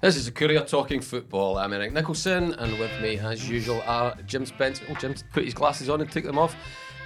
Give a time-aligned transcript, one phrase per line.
[0.00, 1.58] This is a courier talking football.
[1.58, 4.80] I'm Eric Nicolson, and with me, as usual, are Jim Spence.
[4.88, 6.56] Oh, Jim put his glasses on and took them off.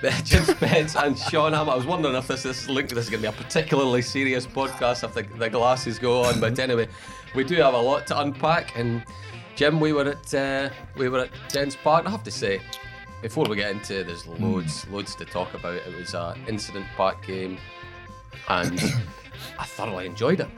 [0.24, 1.68] Jim Spence and Sean Ham.
[1.68, 4.00] I was wondering if this, is linked to this is going to be a particularly
[4.00, 6.38] serious podcast if the, the glasses go on.
[6.38, 6.86] But anyway,
[7.34, 8.78] we do have a lot to unpack.
[8.78, 9.02] And
[9.56, 12.06] Jim, we were at uh, we were at Dens Park.
[12.06, 12.60] I have to say,
[13.22, 15.74] before we get into, there's loads loads to talk about.
[15.74, 17.58] It was an incident park game,
[18.48, 18.80] and
[19.58, 20.48] I thoroughly enjoyed it.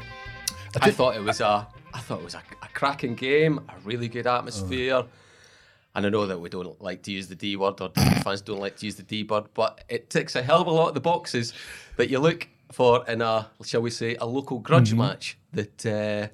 [0.83, 1.67] I thought it was a
[1.97, 5.03] I thought it was a, a cracking game, a really good atmosphere.
[5.95, 7.89] And I know that we don't like to use the D word, or
[8.23, 10.71] fans don't like to use the D word, but it ticks a hell of a
[10.71, 11.55] lot of the boxes
[11.97, 16.29] that you look for in a, shall we say, a local grudge match that uh,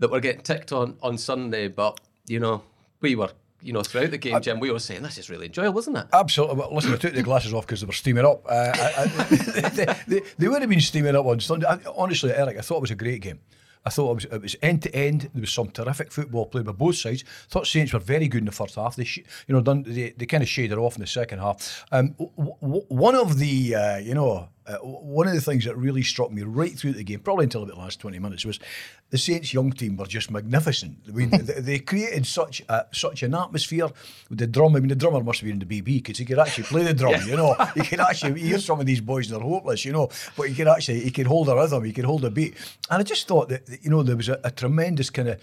[0.00, 1.68] that we're getting ticked on on Sunday.
[1.68, 2.62] But you know,
[3.00, 3.30] we were,
[3.62, 6.06] you know, throughout the game, Jim, we were saying this is really enjoyable, isn't it?
[6.12, 6.56] Absolutely.
[6.56, 8.44] Well, listen, I took the glasses off because they were steaming up.
[8.48, 9.06] Uh, I, I,
[9.70, 11.68] they, they, they would have been steaming up on Sunday.
[11.68, 13.38] I, honestly, Eric, I thought it was a great game.
[13.84, 15.30] I thought it was it was end to end.
[15.34, 17.24] There was some terrific football played by both sides.
[17.48, 18.96] thought Saints were very good in the first half.
[18.96, 21.84] They sh- you know done they, they kind of shaded off in the second half.
[21.92, 25.76] Um, w- w- one of the uh, you know uh, one of the things that
[25.76, 28.60] really struck me right through the game, probably until about the last twenty minutes, was
[29.10, 30.98] the Saints young team were just magnificent.
[31.08, 33.88] I mean, they, they created such a, such an atmosphere
[34.28, 34.76] with the drum.
[34.76, 36.84] I mean, the drummer must have been in the BB because he could actually play
[36.84, 37.20] the drum.
[37.26, 39.84] You know, he could actually hear some of these boys they're hopeless.
[39.84, 42.30] You know, but he could actually he could hold a rhythm, he could hold a
[42.30, 42.54] beat,
[42.90, 45.40] and I just thought that you know there was a, a tremendous kind of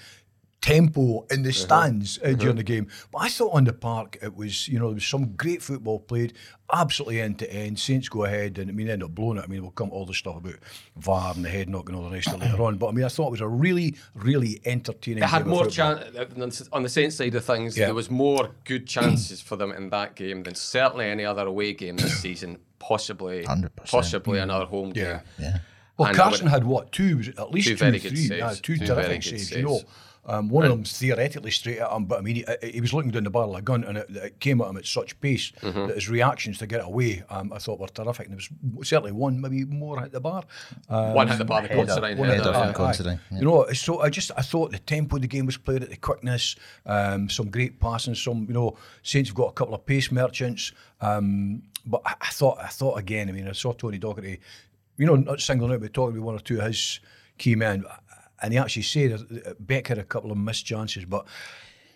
[0.66, 1.58] tempo in the uh-huh.
[1.58, 2.53] stands uh, during uh-huh.
[2.53, 2.88] the game.
[3.11, 5.99] But I thought on the park it was, you know, there was some great football
[5.99, 6.33] played,
[6.73, 7.77] absolutely end to end.
[7.77, 9.43] Saints go ahead and I mean, end up blowing it.
[9.43, 10.55] I mean, we'll come to all the stuff about
[10.97, 12.77] VAR and the head knocking all the rest of it later on.
[12.77, 15.21] But I mean, I thought it was a really, really entertaining.
[15.21, 17.77] It had game more chance uh, on the Saints side of things.
[17.77, 17.86] Yeah.
[17.86, 21.73] There was more good chances for them in that game than certainly any other away
[21.73, 22.58] game this season.
[22.80, 23.69] Possibly, 100%.
[23.88, 24.43] possibly mm.
[24.43, 25.05] another home game.
[25.05, 25.21] Yeah.
[25.39, 25.58] Yeah.
[25.98, 27.22] Well, And Carson would- had what two?
[27.38, 28.30] At least Two two, very good saves.
[28.30, 29.52] yeah, two, Two very terrific good saves.
[29.52, 29.82] You know,
[30.28, 33.12] um, one of them theoretically straight at him, but I mean, he, he was looking
[33.12, 35.52] down the barrel of a gun, and it, it came at him at such pace
[35.62, 35.86] Mm-hmm.
[35.86, 38.28] that his reactions to get away, um, I thought were terrific.
[38.28, 40.44] And there was certainly one, maybe more at the bar.
[40.89, 42.92] Um, One hit the bar, the Considine One header, header yeah.
[42.94, 43.38] from yeah.
[43.38, 45.89] You know, so I just I thought the tempo of the game was played at
[45.92, 46.55] the quickness,
[46.88, 50.72] um, some great passing, some you know Saints have got a couple of pace merchants,
[51.02, 53.30] um, but I, I thought I thought again.
[53.30, 54.39] I mean, I saw Tony Docherty,
[54.98, 57.00] you know, not singling out, but talking about one or two of his
[57.38, 57.83] key men,
[58.42, 61.26] and he actually said uh, that Beck had a couple of missed chances, but.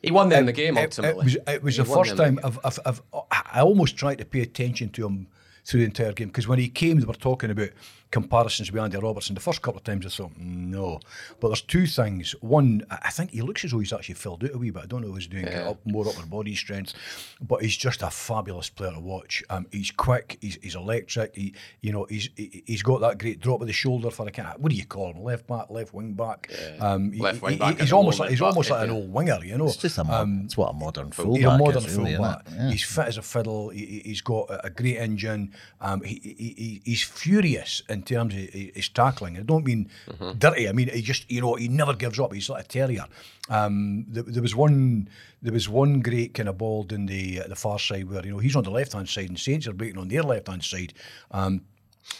[0.01, 1.33] He won them in the game It- ultimately.
[1.33, 3.01] It, was, it was the first time I've, I've, I've,
[3.31, 5.27] I almost tried to pay attention to him
[5.65, 7.69] through the entire game because when he came, they were talking about
[8.11, 9.35] comparisons with Andy Robertson.
[9.35, 10.99] The first couple of times I thought, no.
[11.39, 12.33] But there's two things.
[12.41, 14.83] One, I I think he looks as though he's actually filled out a wee bit.
[14.83, 16.93] I don't know if he's doing kind of up, more upper body strength,
[17.41, 19.43] but he's just a fabulous player to watch.
[19.49, 23.39] Um, he's quick, he's, he's electric, he, you know, he's he, he's got that great
[23.39, 25.69] drop of the shoulder for a kind of, what do you call him, left back,
[25.69, 26.51] left wing back.
[26.79, 28.83] Um, he- Left wing he- back He's almost like, he's but almost like yeah.
[28.85, 29.65] an old winger, you know.
[29.67, 32.47] It's just a mod- it's what a modern fullback He's a modern is, really, fullback.
[32.47, 32.59] isn't?
[32.59, 32.71] Yeah.
[32.71, 33.69] He's fit as a fiddle.
[33.69, 35.53] He, he- he's got a, a great engine.
[35.81, 39.37] Um, he, he, he, he's furious in terms of his his tackling.
[39.37, 40.37] I don't mean Mm-hmm.
[40.37, 40.69] dirty.
[40.69, 42.33] I mean he just you know he never gives up.
[42.33, 43.05] He's like a terrier.
[43.49, 45.09] Um, there, there was one
[45.41, 48.31] there was one great kind of ball in the uh, the far side where you
[48.31, 50.63] know he's on the left hand side and Saints are breaking on their left hand
[50.63, 50.93] side.
[51.31, 51.61] Um,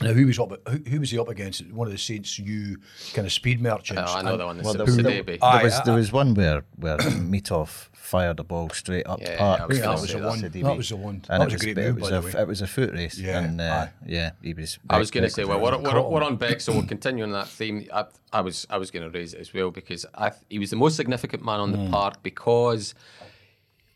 [0.02, 0.52] now who was up?
[0.70, 1.66] Who, who was he up against?
[1.72, 2.78] One of the Saints new
[3.14, 4.02] kind of speed merchants.
[4.06, 4.58] Oh, I know And- the one.
[4.58, 5.38] Well, Well, there, the there, Sidibeh.
[5.42, 9.20] Aye, there was I- there was one where where Mitov fired a ball straight up
[9.22, 9.62] Yeah, Park.
[9.62, 10.42] I was Yeah, that was the one.
[10.42, 11.22] That was the one.
[11.30, 12.42] And That it was a great move, was by the way.
[12.42, 14.80] it was a foot race, Yeah, and uh, yeah, he was.
[14.90, 17.32] I was going to say, well, we're, we're, we're on Beck, so we'll continue on
[17.34, 17.86] that theme.
[17.94, 20.70] I, I was I was going to raise it as well because I, he was
[20.72, 21.92] the most significant man on the Hmm.
[21.92, 22.96] park because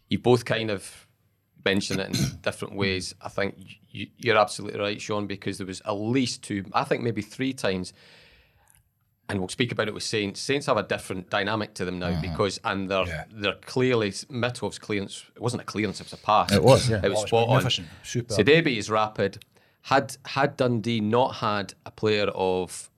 [0.10, 1.08] you both kind of
[1.66, 3.16] mentioned it in different ways.
[3.22, 7.04] I think you, you're absolutely right, Sean, because there was at least two, I think
[7.04, 7.94] maybe three times.
[9.30, 10.42] And we'll speak about it with Saints.
[10.42, 12.22] Saints have a different dynamic to them now mm-hmm.
[12.22, 13.24] because, and they're Yeah.
[13.32, 15.24] they're clearly Mitov's clearance.
[15.36, 16.52] It wasn't a clearance; it was a pass.
[16.52, 17.00] It was, yeah.
[17.04, 17.54] It was Oh, spot on.
[17.56, 17.88] magnificent.
[18.04, 18.38] Superb.
[18.38, 19.44] Sidibeh is rapid.
[19.84, 22.90] Had had Dundee not had a player of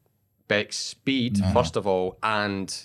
[0.47, 1.53] Beck's speed, mm-hmm.
[1.53, 2.75] first of all, and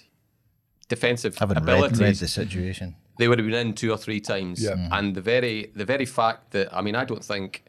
[0.89, 2.97] defensive having read, read the situation.
[3.19, 4.63] they would have been in two or three times.
[4.63, 4.89] Yeah.
[4.93, 7.65] And the very the very fact that I mean, I don't think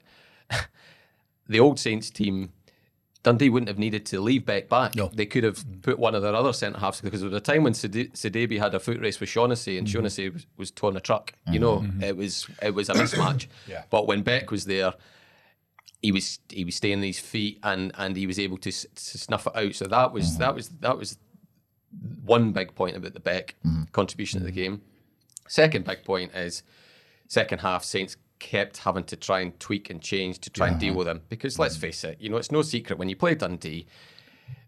[1.47, 2.51] the old Saints team.
[3.23, 4.95] Dundee wouldn't have needed to leave Beck back.
[4.95, 5.11] No.
[5.13, 5.81] They could have mm-hmm.
[5.81, 8.73] put one of their other centre halves because there was a time when Sidibeh had
[8.73, 9.93] a foot race with Shaughnessy and mm-hmm.
[9.93, 11.33] Shaughnessy was, was torn a truck.
[11.47, 12.01] You know, mm-hmm.
[12.01, 13.47] it was it was a mismatch.
[13.67, 13.83] Yeah.
[13.91, 14.93] But when Beck was there,
[16.01, 18.87] he was he was staying on his feet and and he was able to, s-
[18.95, 19.75] to snuff it out.
[19.75, 21.19] So that was that was that was
[22.23, 23.55] one big point about the Beck
[23.91, 24.81] contribution to the game.
[25.47, 26.63] Second big point is
[27.27, 30.95] second half Saints kept having to try and tweak and change to try and deal
[30.95, 33.85] with them because let's face it, you know it's no secret when you play Dundee.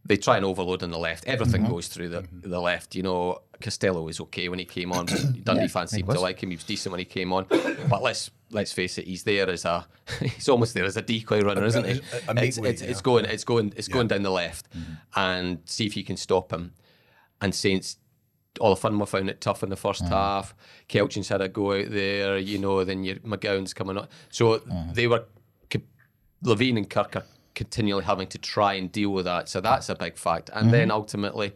[0.06, 1.26] they try and overload on the left.
[1.28, 2.94] Everything goes through the, the left.
[2.94, 5.06] You know, Costello was okay when he came on.
[5.44, 6.50] Dundee fans seemed to like him.
[6.50, 7.46] He was decent when he came on.
[7.90, 9.88] But let's let's face it, he's there as a
[10.22, 12.02] he's almost there as a decoy runner, isn't he?
[12.28, 12.90] a- a it's, it's, yeah.
[12.90, 14.68] it's going it's going it's going down the left,
[15.16, 16.74] and see if you can stop him.
[17.42, 17.98] And Saints
[18.60, 20.10] Olafunma found it tough in the 1st mm.
[20.10, 20.56] half.
[20.88, 24.12] Kelchin's had a go out there, you know, then your McGowan's coming up.
[24.30, 24.94] So mm-hmm.
[24.94, 25.26] they were,
[26.44, 29.50] Levein and Kirk are continually having to try and deal with that.
[29.50, 30.50] So that's a big fact.
[30.54, 30.98] And then mm-hmm.
[30.98, 31.54] ultimately,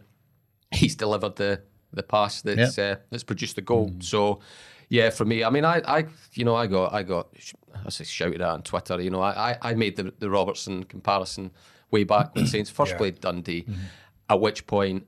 [0.70, 1.62] he's delivered the,
[1.92, 3.88] the pass that's uh, that's produced the goal.
[3.88, 4.00] Mm-hmm.
[4.00, 4.40] So,
[4.88, 7.28] yeah, for me, I mean, I, I, you know, I got, I got,
[7.84, 9.00] I say shouted at on Twitter.
[9.00, 11.50] You know, I, I, I made the the Robertson comparison
[11.90, 12.98] way back when Saints first Yeah.
[12.98, 13.66] played Dundee.
[14.30, 15.06] At which point,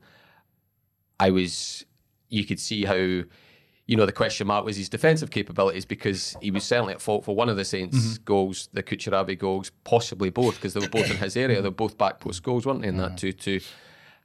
[1.21, 1.85] I was,
[2.29, 6.49] you could see how, you know, the question mark was his defensive capabilities because he
[6.49, 8.23] was certainly at fault for one of the Saints' mm-hmm.
[8.23, 11.61] goals, the Kucherabi goals, possibly both because they were both in his area.
[11.61, 12.87] They were both back post goals, weren't they?
[12.87, 13.17] In that mm.
[13.17, 13.59] two-two.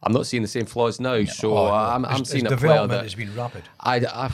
[0.02, 1.66] I'm not seeing the same flaws now, so Oh.
[1.66, 3.64] I'm, I'm His- seeing his a player that has been rapid.
[3.80, 4.30] I, I,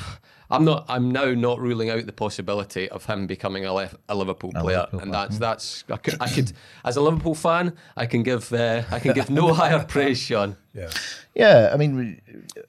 [0.53, 0.85] I'm not.
[0.89, 4.77] I'm now not ruling out the possibility of him becoming a, lef- a Liverpool player,
[4.79, 5.85] Liverpool and that's that's.
[5.91, 6.53] I could, I could,
[6.85, 10.57] as a Liverpool fan, I can give uh, I can give no higher praise, Sean.
[10.75, 10.91] Yeah.
[11.35, 12.21] Yeah, I mean,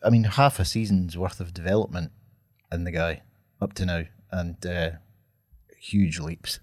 [0.04, 2.12] I mean, half a season's worth of development
[2.72, 3.22] in the guy
[3.62, 4.90] up to now, and uh,
[5.78, 6.60] huge leaps.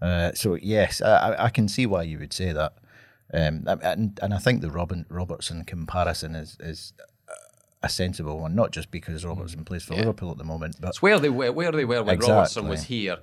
[0.00, 2.72] Uh, so yes, I, I- I can see why you would say that,
[3.34, 6.92] um, and and I think the Robin Robertson comparison is is
[7.82, 9.66] a sensible one, not just because Robertson mm.
[9.66, 12.14] plays for Liverpool at the moment, but It's where they were, where they were when
[12.14, 12.34] Exactly.
[12.34, 13.18] Robertson was here.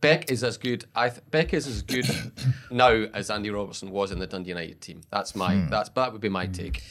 [0.00, 0.84] Beck is as good.
[0.96, 2.06] I th- Beck is as good
[2.70, 5.02] now as Andy Robertson was in the Dundee United team.
[5.10, 5.54] That's my.
[5.54, 5.70] Hmm.
[5.70, 6.52] That's that would be my hmm.
[6.52, 6.82] take.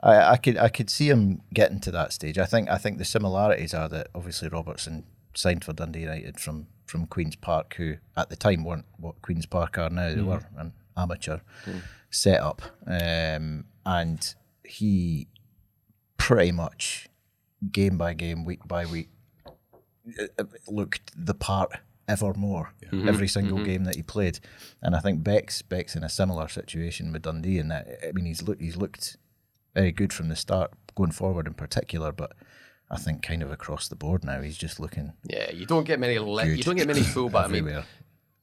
[0.00, 2.38] I, I could I could see him getting to that stage.
[2.38, 5.04] I think I think the similarities are that obviously Robertson
[5.34, 9.46] signed for Dundee United from from Queens Park, who at the time weren't what Queens
[9.46, 10.10] Park are now.
[10.10, 10.26] They hmm.
[10.26, 11.40] were an amateur
[12.10, 14.34] setup, um, and
[14.64, 15.26] he
[16.26, 17.08] pretty much
[17.70, 19.10] game by game, week by week,
[19.46, 21.70] uh, uh, looked the part
[22.08, 23.08] ever more mm-hmm.
[23.08, 23.66] every single mm-hmm.
[23.66, 24.40] game that he played.
[24.82, 28.24] And I think Beck's Beck's in a similar situation with Dundee in that I mean
[28.24, 29.16] he's looked he's looked
[29.72, 32.32] very good from the start, going forward in particular, but
[32.90, 36.00] I think kind of across the board now he's just looking Yeah, you don't get
[36.00, 36.18] many.
[36.18, 37.44] Le- you don't get many fullback.
[37.44, 37.84] I mean, everywhere.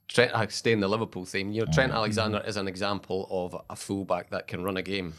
[0.07, 1.51] Trent, I stay in the Liverpool theme.
[1.51, 1.97] You know, Trent mm-hmm.
[1.97, 5.13] Alexander is an example of a fullback that can run a game.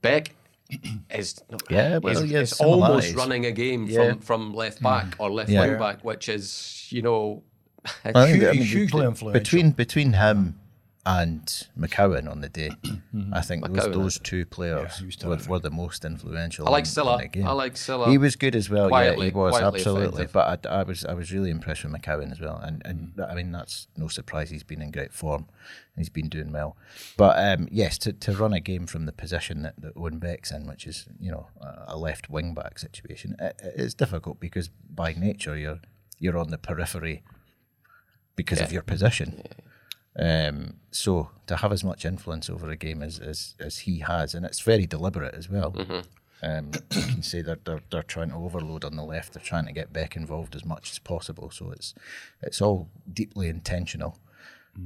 [0.00, 0.34] Beck
[1.10, 1.40] is
[1.70, 4.10] Yeah, well, is, yeah, is almost running a game Yeah.
[4.12, 4.84] from, from left mm.
[4.84, 5.66] back or left Yeah.
[5.66, 7.42] wing back, which is you know.
[8.04, 9.32] I think Hu- that- I mean, hugely influential.
[9.32, 10.58] between between him
[11.06, 12.70] and McCowan on the day.
[13.32, 16.66] I think those, McCowan, those two players Yeah, were, were the most influential.
[16.66, 17.14] I like in- Sylla.
[17.16, 17.46] in the game.
[17.46, 18.10] I like Sylla.
[18.10, 18.88] He was good as well.
[18.88, 20.24] Quietly- yeah, he was absolutely.
[20.24, 20.32] effective.
[20.32, 22.56] But I, I was I was really impressed with McCowan as well.
[22.56, 24.48] And and I mean that's no surprise.
[24.50, 25.46] He's been in great form.
[25.96, 26.76] He's been doing well.
[27.16, 30.50] But um, yes, to, to run a game from the position that, that Owen Beck's
[30.50, 34.70] in, which is you know a a left wing back situation, it, it's difficult because
[34.88, 35.80] by nature you're
[36.18, 37.22] you're on the periphery
[38.36, 39.42] because of your position.
[40.18, 44.34] Um, so to have as much influence over a game as, as, as he has,
[44.34, 45.74] and it's very deliberate as well.
[46.42, 49.32] Um, you can say they're, they're they're trying to overload on the left.
[49.32, 51.50] They're trying to get Beck involved as much as possible.
[51.50, 51.94] So it's
[52.42, 54.18] it's all deeply intentional.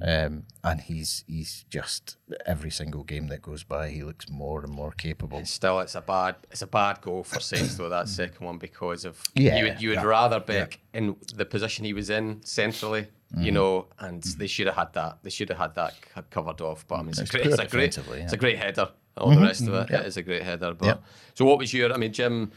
[0.02, 4.70] Um, and he's he's just every single game that goes by, he looks more and
[4.70, 5.44] more capable.
[5.46, 9.06] Still, it's a bad it's a bad goal for Saints though that second one because
[9.06, 13.08] of Yeah, you would you would rather Beck in the position he was in centrally,
[13.34, 13.42] Mm-hmm.
[13.42, 14.38] you know, and mm-hmm.
[14.38, 15.94] they should have had that they should have had that
[16.30, 16.86] covered off.
[16.88, 18.88] But I mean, it's, It's a great, it's a great defensively, it's a great header.
[19.18, 20.72] All the mm-hmm, rest of mm-hmm, it, it is a great header.
[20.72, 21.02] But Yep.
[21.34, 21.92] so, what was your?
[21.92, 22.50] I mean, Jim,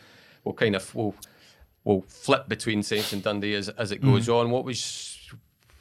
[0.45, 1.13] we'll kind of we'll
[1.83, 4.49] we'll flip between Saints and Dundee as as it goes on.
[4.49, 5.17] What was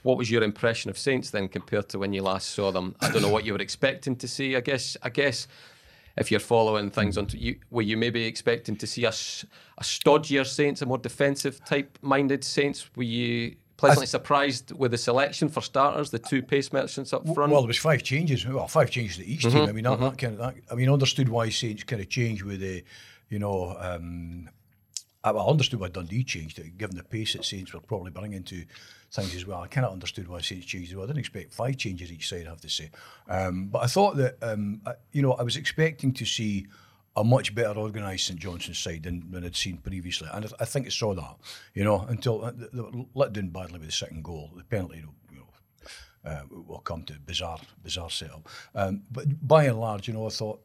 [0.02, 2.96] what was your impression of Saints then compared to when you last saw them?
[3.00, 4.56] I don't know what you were expecting to see.
[4.56, 5.46] I guess I guess
[6.16, 10.46] if you're following things on, you were you maybe expecting to see a, a stodgier
[10.46, 12.90] Saints, a more defensive type minded Saints?
[12.96, 17.50] Were you pleasantly surprised with the selection for starters, the two pace merchants up front?
[17.50, 18.46] Well, there was five changes.
[18.46, 19.68] Well, five changes to each team.
[19.68, 20.54] I mean, that, that kind of that.
[20.70, 22.84] I mean, understood why Saints kind of changed with the,
[23.30, 24.50] you know, um,
[25.24, 28.42] I, I understood why Dundee changed it, given the pace that Saints were probably bringing
[28.44, 28.64] to
[29.12, 29.62] things as well.
[29.62, 31.04] I kind of understood why Saints changed as well.
[31.04, 32.90] I didn't expect five changes each side, I have to say.
[33.28, 36.66] Um, but I thought that, um, I, you know, I was expecting to see
[37.20, 40.28] a much better organised St Johnstone side than, than I'd seen previously.
[40.32, 41.36] And I, I think I saw that,
[41.74, 44.50] you know, until uh, they they were let down badly with the second goal.
[44.56, 48.48] The penalty, you know, uh, we'll come to bizarre, bizarre setup.
[48.74, 50.60] Um, but by and large, you know, I thought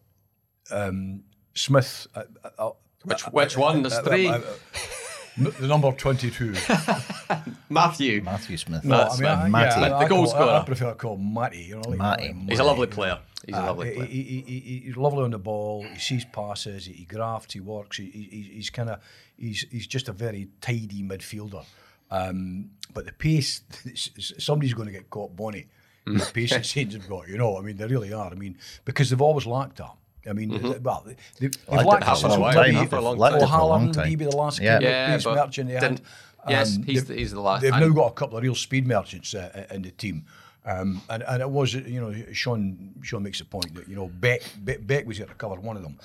[0.71, 2.07] um, Smith.
[2.15, 2.23] Uh,
[2.57, 2.71] uh,
[3.03, 3.81] which which one?
[3.83, 4.27] There's uh, three.
[4.27, 6.53] uh, uh, the number twenty-two.
[7.69, 8.57] Matthew Matthew.
[8.57, 8.83] Smith.
[8.83, 9.81] No, That's I mean, I, Matty.
[9.81, 10.51] yeah, I, The I goal call- I, scorer.
[10.61, 11.63] I prefer to call him Matty.
[11.63, 12.35] You know, like, Matty.
[12.49, 13.19] He's a lovely player.
[13.45, 14.07] He's a lovely he- player.
[14.07, 15.83] He, he, he, he's lovely on the ball.
[15.93, 16.85] He sees passes.
[16.85, 17.53] He, he grafts.
[17.53, 17.97] He works.
[17.97, 18.99] He, he, he's kind of
[19.37, 21.63] he's he's just a very tidy midfielder.
[22.11, 23.61] Um, but the pace,
[24.37, 25.67] somebody's going to get caught bonny.
[26.07, 26.19] Mm.
[26.25, 28.31] The pace that Saints have got, you know, I mean, they really are.
[28.31, 29.95] I mean, because they've always lacked that.
[30.29, 30.71] I mean, Mm-hmm.
[30.71, 32.95] they, well, they, they've Well, lacked did- that for a since while, maybe yeah, for
[32.97, 33.33] a long time.
[33.41, 34.07] O'Halloran, For a long would time.
[34.07, 34.79] he be the last Yeah.
[34.79, 35.81] yeah, Yeah, pace merchant they had?
[35.81, 36.01] didn't-
[36.47, 38.87] yes, he's the- he's the last- They've and- now got a couple of real speed
[38.87, 40.25] merchants uh, in the team.
[40.65, 44.07] Um, and, and it was, you know, Sean Sean makes a point that, you know,
[44.07, 45.99] Beck, Beck, Beck was here to cover one of them.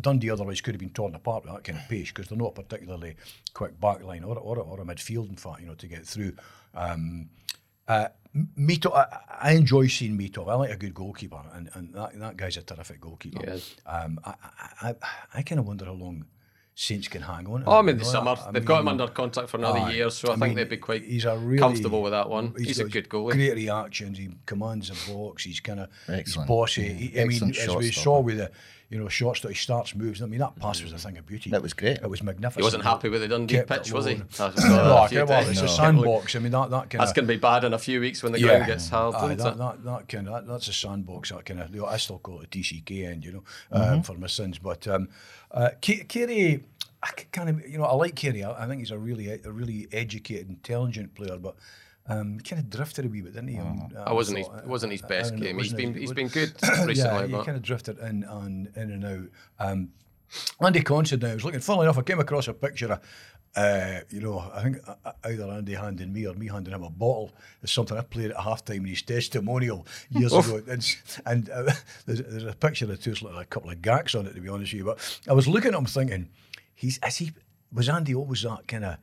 [0.00, 2.58] Dundee otherwise could have been torn apart with that kind of pace because they're not
[2.58, 3.16] a particularly
[3.54, 6.34] quick back line or, or, or a midfield, in fact, you know, to get through.
[6.74, 7.30] Um,
[7.88, 8.08] uh,
[8.58, 9.06] Mito, I,
[9.40, 10.48] I enjoy seeing Mito.
[10.48, 13.40] I like a good goalkeeper, and, and that, that guy's a terrific goalkeeper.
[13.40, 13.76] He is.
[13.86, 14.94] Um, I, I, I,
[15.34, 16.26] I kind of wonder how long
[16.76, 17.62] Saints can hang on.
[17.66, 18.34] Oh, I mean, the summer.
[18.44, 19.92] I They've got him under contract for another Aye.
[19.92, 22.28] year, so I, I think mean, they'd be quite he's a really comfortable with that
[22.28, 22.52] one.
[22.58, 23.32] He's, a good goalie.
[23.32, 24.18] Great reactions.
[24.18, 25.44] He commands the box.
[25.44, 26.82] He's kind of he's bossy.
[26.82, 28.50] Yeah, He, I mean, as we saw with the
[28.90, 30.22] you know shots that he starts moves.
[30.22, 31.50] I mean, that pass was a thing of beauty.
[31.50, 31.98] That was great.
[31.98, 32.60] It was magnificent.
[32.60, 34.14] He wasn't happy with the Dundee Kept it pitch, was he?
[34.14, 35.62] No, well, it's times.
[35.62, 36.36] a sandbox.
[36.36, 38.32] I mean, that that kind That's going to be bad in a few weeks when
[38.32, 41.30] the ground gets hard, Aye, that, that, that kind of that, that's a sandbox.
[41.30, 43.92] That kind of you know, I still call it a TCK end, you know, Mm-hmm.
[43.94, 44.58] um, for my sins.
[44.58, 45.08] But um,
[45.50, 46.62] uh, Carey,
[47.02, 48.44] I kind of you know I like Carey.
[48.44, 51.56] I, I think he's a really a really educated, intelligent player, but.
[52.06, 53.58] Um, kind of drifted a wee bit, didn't he?
[53.58, 55.58] on, uh, I wasn't his, it wasn't his I best know, game.
[55.58, 56.94] He's been he's been good recently.
[56.96, 59.28] yeah, he but kind of drifted in and in and out.
[59.58, 59.88] Um,
[60.60, 61.60] Andy Considine, I was looking.
[61.60, 63.00] Funnily enough, I came across a picture of,
[63.56, 66.90] uh, you know, I think uh, either Andy handing me or me handing him a
[66.90, 67.32] bottle.
[67.62, 70.60] It's something I played at halftime in his testimonial years ago.
[70.68, 71.72] And, and uh,
[72.06, 74.40] there's, there's a picture of two, it's like a couple of gags on it, to
[74.40, 74.84] be honest with you.
[74.84, 76.28] But I was looking at him thinking,
[76.74, 77.32] he's is he
[77.72, 78.96] was Andy always that kind of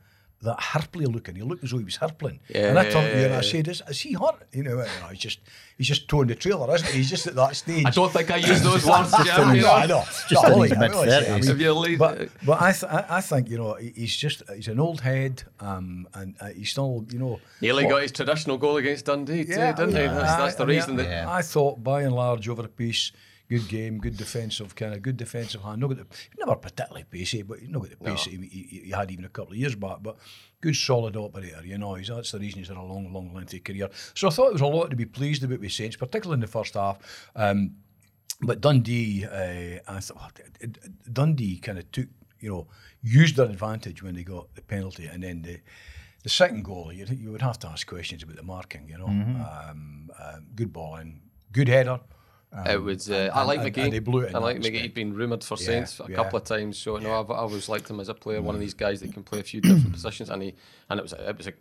[0.43, 1.35] that Harpley looking.
[1.35, 2.39] He looked as though he was Harpling.
[2.53, 4.41] and I turned to you and I said, is, is he hurt?
[4.51, 5.39] You know, no, he's just
[5.77, 6.97] he's just towing the trailer, isn't he?
[6.97, 7.85] He's just at that stage.
[7.85, 9.55] I don't think I used those words, Jim.
[9.55, 9.99] you No, I know.
[9.99, 10.03] know.
[10.27, 11.29] just No, in well, I realise it.
[11.29, 14.15] I mean, If you're late- but but I, th- I I think you know he's
[14.15, 18.11] just he's an old head, um, and uh, he's still you know Nearly got his
[18.11, 19.93] traditional goal against Dundee too, didn't he?
[19.93, 21.07] That's, I- that's the I mean, reason that.
[21.07, 21.29] Yeah.
[21.29, 23.11] I thought by and large over a piece.
[23.51, 25.81] Good game, good defensive kind of good defensive hand.
[25.81, 26.07] Not got the,
[26.39, 29.29] never particularly pacey, but not got the pace that he, he, he had even a
[29.29, 29.97] couple of years back.
[30.01, 30.15] But
[30.61, 31.61] good, solid operator.
[31.65, 33.89] You know, he's that's the reason he's had a long, long, lengthy career.
[34.13, 36.41] So I thought there was a lot to be pleased about with Saints, particularly in
[36.41, 36.97] the first half.
[37.35, 37.75] Um,
[38.41, 40.31] but Dundee, uh, I thought well,
[40.61, 40.79] d- d-
[41.11, 42.07] Dundee kind of took,
[42.39, 42.67] you know,
[43.03, 45.59] used their advantage when they got the penalty, and then the
[46.23, 48.87] the second goal, you you would have to ask questions about the marking.
[48.87, 51.19] You know, um, um, good ball in,
[51.51, 51.99] good header.
[52.53, 53.09] Um, It was.
[53.09, 53.83] Uh, I and- like and- McGee.
[53.85, 54.81] and they blew it I like McGee.
[54.81, 56.15] He'd been rumoured for Yeah, Saints a yeah.
[56.17, 58.41] couple of times, so no, I've, I always liked him as a player.
[58.41, 60.53] One of these guys that can play a few different positions, and he
[60.89, 61.53] and it was it was a,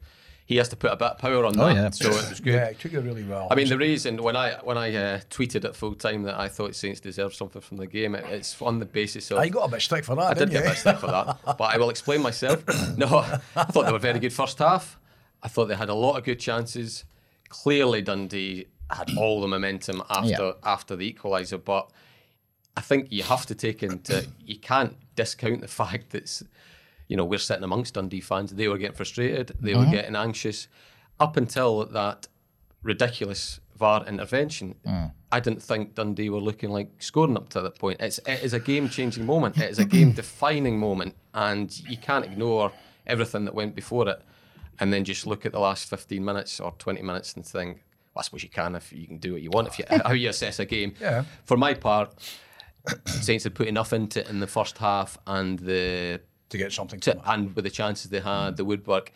[0.47, 1.91] he has to put a bit of power on Oh, that, yeah.
[1.91, 2.55] so it was good.
[2.55, 3.47] Yeah, he took it really well.
[3.53, 6.49] I mean, the reason when I when I uh, tweeted at full time that I
[6.49, 9.69] thought Saints deserved something from the game, it, it's on the basis of I got
[9.69, 10.23] a bit stick for that.
[10.25, 12.65] I did didn't get a bit stick for that, but I will explain myself.
[12.97, 13.07] No,
[13.55, 14.99] I thought they were very good first half.
[15.41, 17.05] I thought they had a lot of good chances.
[17.49, 18.67] Clearly, Dundee
[18.97, 20.53] had all the momentum after Yeah.
[20.65, 21.91] after the equaliser, but
[22.77, 26.43] I think you have to take into you can't discount the fact that
[27.09, 28.53] you know we're sitting amongst Dundee fans.
[28.53, 29.57] They were getting frustrated.
[29.61, 29.93] They were mm-hmm.
[29.93, 30.69] getting anxious
[31.19, 32.29] up until that
[32.83, 34.77] ridiculous VAR intervention.
[34.87, 35.13] Mm.
[35.33, 38.01] I didn't think Dundee were looking like scoring up to that point.
[38.01, 39.59] It's it is a game changing moment.
[39.59, 42.73] It is a game defining moment, and you can't ignore
[43.07, 44.23] everything that went before it,
[44.79, 47.83] and then just look at the last fifteen minutes or twenty minutes and think.
[48.15, 49.69] Well, I suppose you can if you can do what you want.
[49.69, 50.95] If you how you assess a game.
[51.01, 51.25] Yeah.
[51.45, 52.13] For my part,
[53.07, 56.99] Saints had put enough into it in the first half, and the to get something.
[57.01, 59.13] to, and with the chances they had, the woodwork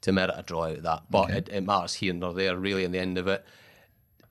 [0.00, 1.02] to merit a draw out of that.
[1.10, 2.56] But it, it matters here and there.
[2.56, 3.44] Really, in the end of it,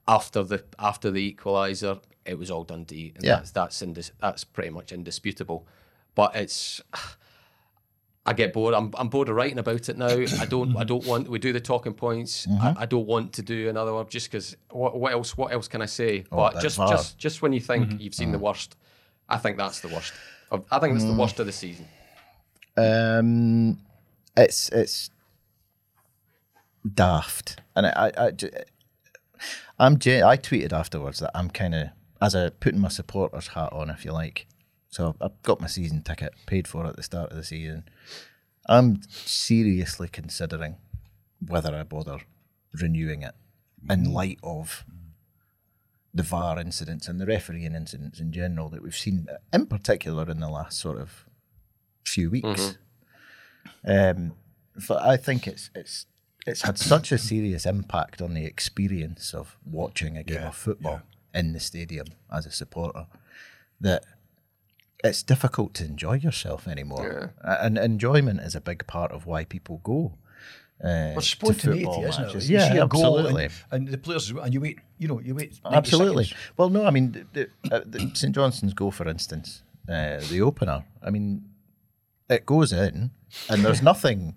[0.07, 3.35] after the after the equaliser, it was all Dundee, and Yeah.
[3.37, 5.65] that's that's indis- that's pretty much indisputable.
[6.15, 6.81] But it's.
[8.25, 8.75] I get bored.
[8.75, 10.07] I'm, I'm bored of writing about it now.
[10.07, 10.77] I don't.
[10.77, 11.27] I don't want.
[11.27, 12.47] We do the talking points.
[12.47, 12.79] I, mm-hmm.
[12.83, 14.55] I don't want to do another one just because.
[14.69, 15.35] What, what else?
[15.35, 16.25] What else can I say?
[16.31, 16.89] Oh, but just, VAR.
[16.89, 17.97] just, just when you think mm-hmm.
[17.99, 18.33] you've seen mm-hmm.
[18.33, 18.77] the worst,
[19.27, 20.13] I think that's the worst.
[20.51, 21.17] I think that's the mm.
[21.17, 21.87] worst of the season.
[22.75, 23.79] Um,
[24.35, 25.09] it's it's
[26.93, 28.49] daft, and I, I, I j-
[29.79, 31.87] I'm gen- I tweeted afterwards that I'm kind of
[32.21, 34.45] as a putting my supporters hat on, if you like.
[34.91, 37.85] So I've got my season ticket, paid for at the start of the season.
[38.67, 40.75] I'm seriously considering
[41.45, 42.19] whether I bother
[42.79, 43.33] renewing it
[43.89, 44.85] in light of
[46.13, 50.41] the VAR incidents and the refereeing incidents in general that we've seen, in particular in
[50.41, 51.25] the last sort of
[52.05, 52.77] few weeks.
[53.87, 54.33] Um,
[54.87, 56.05] but I think it's it's
[56.45, 60.55] it's had such a serious impact on the experience of watching a game Yeah, of
[60.55, 61.01] football
[61.33, 63.05] in the stadium as a supporter
[63.79, 64.03] that
[65.03, 67.33] it's difficult to enjoy yourself anymore.
[67.43, 70.13] A- And enjoyment is a big part of why people go.
[70.83, 72.25] Uh, Well, to spontaneity, isn't it?
[72.27, 72.49] matches.
[72.49, 73.45] You Yeah, see a goal absolutely.
[73.45, 75.59] and, and the players, and you wait, you know, you wait.
[75.63, 76.23] Absolutely.
[76.25, 76.51] seconds.
[76.57, 80.41] Well, no, I mean, the, the, uh, the St Johnstone's goal, for instance, uh, the
[80.41, 80.83] opener.
[81.03, 81.43] I mean,
[82.29, 83.11] it goes in,
[83.49, 84.35] and there's nothing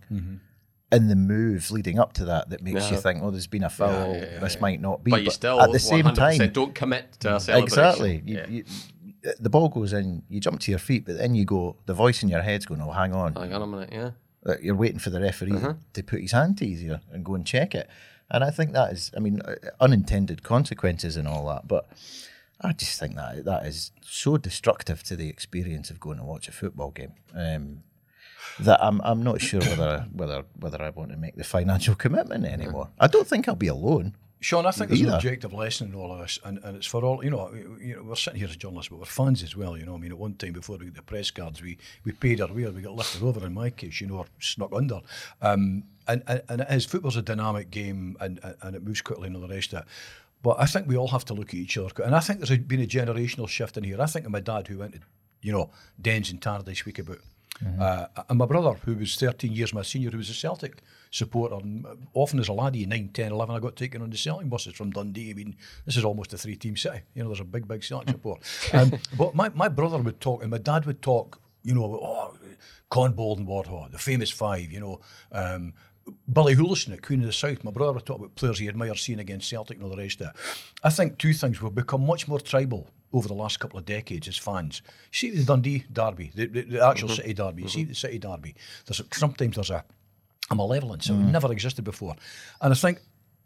[0.93, 3.71] in the move leading up to that that makes you think, "Oh, there's been a
[3.71, 4.15] foul.
[4.15, 4.61] yeah, yeah, this yeah.
[4.61, 7.65] might not be." But you still at the same time, don't commit to a celebration.
[7.65, 8.23] exactly.
[8.27, 8.65] You, you,
[9.41, 11.77] the ball goes in, you jump to your feet, but then you go.
[11.87, 14.11] The voice in your head's going, "Oh, hang on." Hang on a minute, yeah.
[14.61, 15.75] you're waiting for the referee Uh-huh.
[15.95, 17.89] to put his hand to his ear and go and check it.
[18.31, 21.67] And I think that is, I mean, uh, unintended consequences and all that.
[21.67, 21.89] But
[22.61, 26.49] I just think that that is so destructive to the experience of going to watch
[26.49, 27.13] a football game.
[27.35, 27.83] Um,
[28.61, 32.45] that I'm, I'm not sure whether whether whether I want to make the financial commitment
[32.45, 32.89] anymore.
[33.01, 34.15] I don't think I'll be alone.
[34.45, 37.03] Sean, I think there's an objective lesson in all of this, and, and it's for
[37.03, 37.25] all.
[37.25, 39.75] You know, you know, we're sitting here as journalists, but we're fans as well.
[39.75, 42.13] You know, I mean, at one time before we got the press cards, we we
[42.13, 43.47] paid our way, we got lifted over.
[43.47, 45.01] In my case, you know, or snuck under.
[45.41, 49.29] Um, and, and and it is football's a dynamic game, and and- it moves quickly
[49.29, 49.85] and all the rest of it.
[50.43, 52.59] But I think we all have to look at each other, and I think there's
[52.59, 53.99] been a generational shift in here.
[53.99, 55.01] I think of my dad who went to,
[55.41, 56.99] you know, Dens and Tar week speak
[57.61, 58.11] about.
[58.17, 61.57] Uh, and my brother, who was 13 years my senior, who was a Celtic supporter,
[61.57, 64.75] and often as a laddie, 9, 10, 11, I got taken on the Celtic buses
[64.75, 65.31] from Dundee.
[65.31, 67.01] I mean, this is almost a three team city.
[67.15, 68.43] You know, there's a big, big Celtic support.
[68.73, 72.01] Um, but my, my brother would talk, and my dad would talk, you know, about,
[72.03, 72.39] oh,
[72.91, 75.01] Conn Bauld and Wardhaugh, the famous five, you know.
[75.33, 75.75] Um,
[76.31, 78.99] Billy Houliston at Queen of the South, my brother would talk about players he admired
[78.99, 80.35] seeing against Celtic and all the rest of it.
[80.83, 84.29] I think two things, we've become much more tribal over the last couple of decades
[84.29, 84.83] as fans.
[85.13, 87.17] You see the Dundee derby, the, the, the actual mm-hmm.
[87.17, 87.89] City derby, you see mm-hmm.
[87.91, 88.55] the City derby,
[88.87, 89.85] there's a, sometimes there's a,
[90.51, 91.31] a malevolence that mm.
[91.31, 92.17] never existed before.
[92.61, 92.99] And I think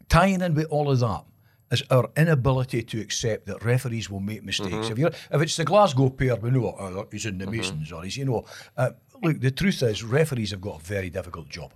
[0.09, 1.23] tying in with all of that
[1.71, 4.73] is our inability to accept that referees will make mistakes.
[4.73, 4.91] Mm-hmm.
[4.91, 8.03] If you're if it's the Glasgow pair, we know oh, he's in the Masons or
[8.03, 8.43] he's you know.
[8.75, 11.71] Uh, look, the truth is referees have got a very difficult job.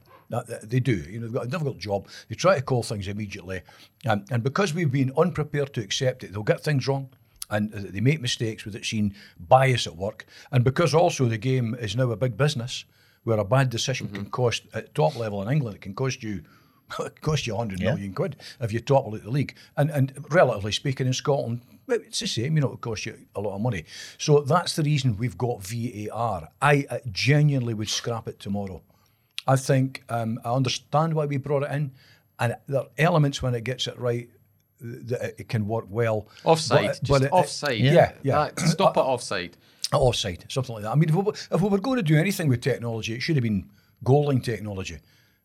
[0.64, 0.96] They do.
[0.96, 2.08] You know, they've got a difficult job.
[2.28, 3.62] They try to call things immediately,
[4.08, 7.10] um, and because we've been unprepared to accept it, they'll get things wrong.
[7.50, 10.26] And uh, they make mistakes with it seen bias at work.
[10.52, 12.86] And because also the game is now a big business
[13.24, 16.44] where a bad decision can cost at top level in England, it can cost you
[17.00, 19.56] it cost you 100 million quid if you topple out the league.
[19.78, 22.56] And and relatively speaking, in Scotland, it's the same.
[22.56, 23.86] You know, it costs you a lot of money.
[24.18, 26.50] So that's the reason we've got VAR.
[26.62, 28.82] I uh, genuinely would scrap it tomorrow.
[29.48, 31.92] I think um, I understand why we brought it in,
[32.40, 34.30] and there are elements when it gets it right
[34.84, 36.28] that it- it can work well.
[36.44, 37.80] Offside, But- just but it- offside.
[37.80, 38.50] Yeah, yeah.
[38.56, 39.58] That- stop uh, at offside.
[39.94, 40.92] Uh, offside, something like that.
[40.92, 43.22] I mean, if we, were- if we were going to do anything with technology, it
[43.22, 43.70] should have been
[44.04, 44.98] goal line technology.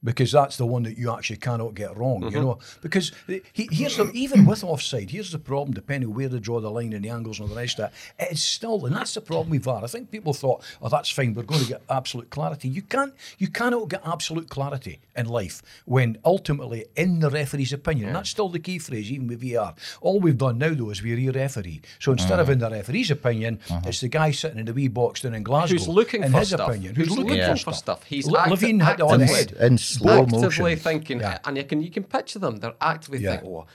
[0.05, 2.37] Because that's the one that you actually cannot get wrong, Mm-hmm.
[2.37, 2.59] you know.
[2.83, 5.75] Because he, here's the, even with offside, here's the problem.
[5.75, 8.31] Depending where they draw the line and the angles and all the rest of that,
[8.31, 9.83] it's still, and that's the problem with VAR.
[9.83, 11.35] I think people thought, oh, that's fine.
[11.35, 12.69] We're going to get absolute clarity.
[12.69, 18.07] You can't, you cannot get absolute clarity in life when ultimately, in the referee's opinion,
[18.07, 18.19] and mm.
[18.21, 19.75] that's still the key phrase, even with VAR.
[20.01, 21.81] All we've done now though is we re-referee.
[21.99, 22.53] So instead of mm.
[22.53, 23.89] in the referee's opinion, mm-hmm.
[23.89, 26.39] it's the guy sitting in the wee box down in Glasgow, Who's looking in for
[26.39, 26.69] his stuff?
[26.69, 27.55] opinion, Who's, looking Yeah.
[27.57, 28.05] for stuff?
[28.05, 29.53] He's Le- acti- Levein hit it on the head.
[29.89, 30.77] Slow actively motion.
[30.79, 31.39] thinking, Yeah.
[31.45, 32.57] and you can you can picture them.
[32.59, 33.33] They're actively Yeah.
[33.37, 33.67] thinking, oh,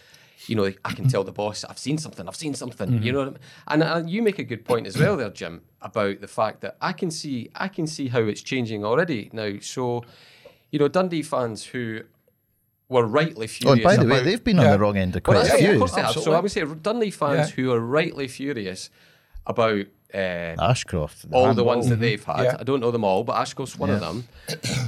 [0.48, 2.90] you know, I can tell the boss, I've seen something, I've seen something.
[2.90, 3.04] Mm-hmm.
[3.04, 3.28] You know, what
[3.68, 3.84] I mean?
[3.84, 6.76] and, and you make a good point as well there, Jim, about the fact that
[6.82, 9.54] I can see I can see how it's changing already now.
[9.62, 10.04] So,
[10.72, 12.02] you know, Dundee fans who
[12.90, 13.76] were rightly Oh, furious.
[13.76, 15.64] and by the way, they've been on the wrong end of quite that's a it,
[15.64, 15.80] of few.
[15.80, 16.14] course they have.
[16.16, 17.56] So I would say Dundee fans Yeah.
[17.56, 18.90] who are rightly furious
[19.48, 22.44] about uh, Ashcroft, all the ones that they've had.
[22.44, 22.58] Yeah.
[22.60, 24.28] I don't know them all, but Ashcroft's one of them.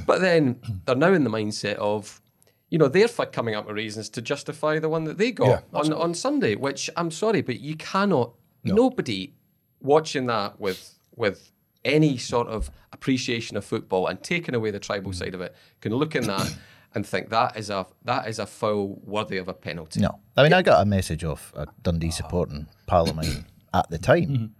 [0.05, 2.21] But then they're now in the mindset of,
[2.69, 5.59] you know, they're coming up with reasons to justify the one that they got Yeah,
[5.73, 9.33] on, on Sunday, which I'm sorry, but you cannot, nobody
[9.81, 11.51] watching that with with
[11.83, 15.15] any sort of appreciation of football and taking away the tribal Mm.
[15.15, 16.55] side of it can look in that
[16.95, 19.99] and think that is a that is a foul worthy of a penalty.
[20.01, 23.45] No, I mean I got a message off a Dundee supporting pal of mine
[23.79, 24.55] at the time.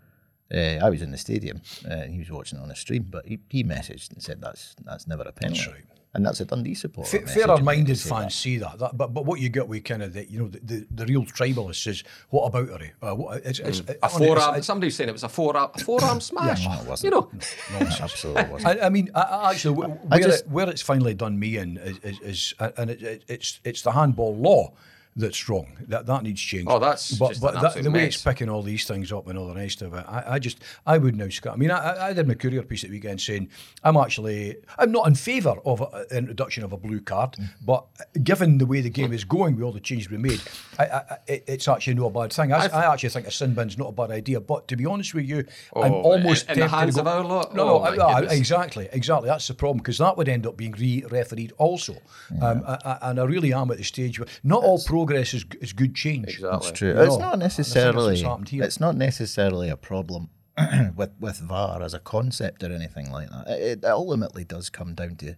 [0.54, 3.26] Uh, I was in the stadium uh, and he was watching on a stream, but
[3.26, 5.84] he, he messaged and said that's that's never a penalty, right.
[6.14, 7.10] and that's a Dundee supporter.
[7.10, 8.78] Fa- messaging me Fairer-minded to say fans see that.
[8.78, 11.06] that, but but what you get with kind of the you know the, the, the
[11.08, 12.92] real tribalists is what about her?
[13.02, 14.50] Uh, what, it's, it's, A forearm.
[14.50, 16.64] it's- somebody was saying it was a forearm, a forearm smash.
[16.64, 17.04] No, it wasn't.
[17.06, 17.32] You know,
[17.80, 18.02] that.
[18.02, 18.80] Absolutely wasn't.
[18.82, 21.58] I, I mean, I, I actually, wh- where, just- it, where it's finally done me
[21.58, 24.74] in is, is, is and it, it, it's it's the handball law
[25.16, 25.68] that's wrong.
[25.88, 26.66] That that needs change.
[26.70, 28.16] Oh, that's but, just but that, the way mess.
[28.16, 30.06] it's picking all these things up and all the rest of it.
[30.08, 31.28] I, I just I would now.
[31.52, 33.50] I mean, I, I did my courier piece at the weekend saying
[33.84, 37.50] I'm actually I'm not in favour of a, an introduction of a blue card, Mm.
[37.66, 37.86] but
[38.24, 40.42] given the way the game is going with all the changes we made,
[40.78, 42.52] I, I, it's actually not a bad thing.
[42.54, 44.40] I, I actually think a sin bin's not a bad idea.
[44.42, 47.08] But to be honest with you, I'm Oh, almost in- in the hands go- of
[47.08, 47.56] our lot?
[47.56, 49.28] No, Oh, no, exactly, exactly.
[49.28, 51.96] That's the problem because that would end up being re-refereed also.
[52.42, 55.46] Um, I, I, and I really am at the stage where not all progress is,
[55.62, 56.28] is good change.
[56.36, 56.70] Exactly.
[56.70, 56.94] It's true.
[56.94, 58.08] You it's know, not and I think that's necessarily.
[58.14, 58.64] what's happened here.
[58.64, 60.30] It's not necessarily a problem
[60.96, 63.48] with with VAR as a concept or anything like that.
[63.50, 65.36] It, it ultimately does come down to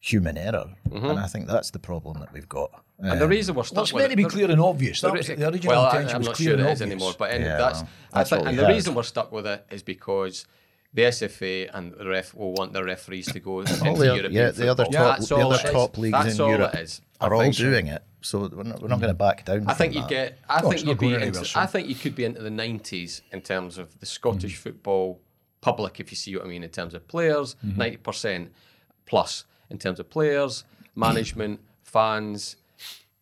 [0.00, 2.70] human error, and I think that's the problem that we've got.
[2.72, 3.06] Mm-hmm.
[3.10, 5.00] And the Um, reason we're Well, stuck it's meant to be the- clear and obvious.
[5.00, 6.68] That the was re- the original well, I- intention I'm was not clear sure and
[6.68, 6.92] it is obvious.
[6.94, 9.46] anymore, but anyway, Yeah, that's, well, I that's think, and the reason we're stuck with
[9.46, 10.46] it is because
[10.94, 14.32] the SFA and the ref will want the referees to go into all the, European
[14.32, 15.02] yeah, the other football.
[15.04, 17.00] top, That's the other top leagues That's in all Europe it is.
[17.20, 17.64] Are all think so.
[17.64, 18.02] doing it.
[18.20, 19.66] So we're not, we're not going to back down.
[19.68, 20.38] I think you get.
[20.48, 21.12] I No, think you'd be.
[21.14, 21.44] Into, anywhere.
[21.56, 25.20] I think you could be into the nineties in terms of the Scottish football
[25.60, 28.52] public, if you see what I mean, in terms of players, 90 percent
[29.06, 32.56] plus in terms of players, management, fans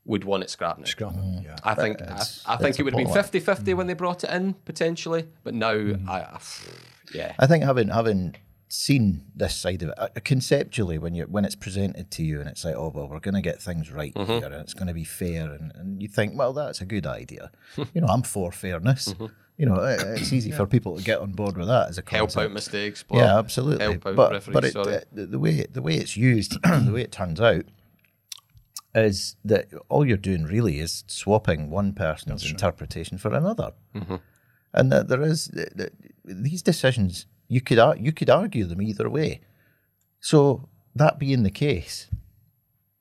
[0.05, 0.85] would want it scrapped now.
[0.85, 1.45] It, Mm.
[1.45, 1.57] yeah.
[1.65, 3.25] I think I, It's- I think it's it would have been appalling.
[3.65, 6.09] 50-50 when they brought it in potentially, but now Mm.
[6.09, 6.39] I, I
[7.15, 7.35] yeah.
[7.39, 8.35] I think having having
[8.69, 12.49] seen this side of it uh, conceptually, when you when it's presented to you and
[12.49, 14.31] it's like, oh well, we're going to get things right Mm-hmm.
[14.33, 17.07] here and it's going to be fair, and, and you think, well, that's a good
[17.07, 17.51] idea.
[17.95, 19.09] you know, I'm for fairness.
[19.09, 19.27] Mm-hmm.
[19.59, 22.03] You know, it, it's easy for people to get on board with that as a
[22.09, 22.45] help concept.
[22.47, 23.05] out mistakes.
[23.13, 23.85] Yeah, absolutely.
[23.85, 24.55] Help out but referees.
[24.55, 24.99] but it, sorry.
[25.13, 27.67] the, the way the way it's used, the way it turns out,
[28.95, 34.17] is that all you're doing really is swapping one person's interpretation for another, Mm-hmm.
[34.75, 35.93] and that there is th- th-
[36.25, 37.27] these decisions.
[37.49, 39.41] You could you could argue them either way.
[40.21, 42.09] So that being the case,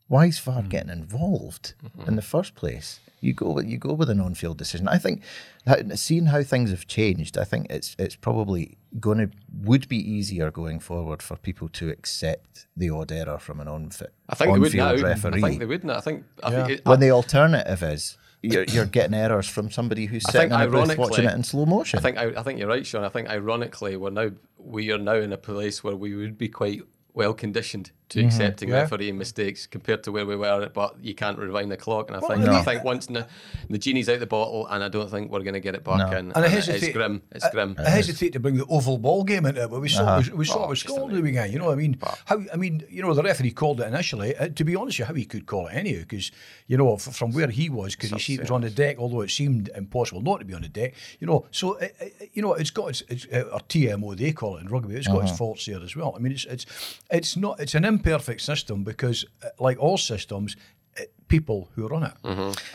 [0.08, 0.40] why is.
[0.40, 2.08] VAR getting involved Mm-hmm.
[2.10, 3.00] in the first place?
[3.24, 4.88] You go with you go with an on-field decision.
[4.88, 5.22] I think
[5.66, 9.30] that, seeing how things have changed, I think it's it's probably going to
[9.62, 14.12] would be easier going forward for people to accept the odd error from an on-fit
[14.28, 14.90] I think they would now.
[14.90, 15.98] on-field I think they would now.
[15.98, 16.26] I think.
[16.44, 20.32] I think it, when the alternative is you're, you're getting errors from somebody who's I
[20.32, 22.00] sitting in a booth watching it in slow motion.
[22.00, 23.04] I think I, I think you're right, Sean.
[23.04, 26.50] I think ironically we're now we are now in a place where we would be
[26.50, 26.82] quite
[27.14, 28.28] well conditioned to Mm-hmm.
[28.28, 28.82] accepting Yeah.
[28.82, 32.10] refereeing mistakes compared to where we were, but you can't rewind the clock.
[32.10, 32.54] And I think no.
[32.54, 33.26] I think once the,
[33.70, 35.98] the genie's out the bottle, and I don't think we're going to get it back
[36.12, 36.18] No.
[36.18, 36.26] in.
[36.32, 36.84] And I And hesitate.
[36.84, 37.22] it's grim.
[37.32, 37.76] It's grim.
[37.80, 40.30] I, I hesitate to bring the oval ball game into it, but we saw Uh-huh.
[40.32, 41.54] we, we saw Oh, it with just a Scotland the weekend.
[41.54, 44.36] You know, what I mean, how I mean, you know, the referee called it initially.
[44.36, 46.32] Uh, to be honest, you, how he could call it anyhow, because
[46.68, 48.98] you know, f- from where he was, because you see, it was on the deck,
[49.00, 50.94] although it seemed impossible not to be on the deck.
[51.20, 54.32] You know, so uh, uh, you know, it's got its, its uh, or TMO they
[54.34, 54.96] call it in rugby.
[54.96, 55.28] It's got Uh-huh.
[55.30, 56.14] its faults there as well.
[56.16, 56.66] I mean, it's it's
[57.10, 60.56] it's not it's an imperfect system because, uh, like all systems,
[61.00, 62.14] uh, people who run it,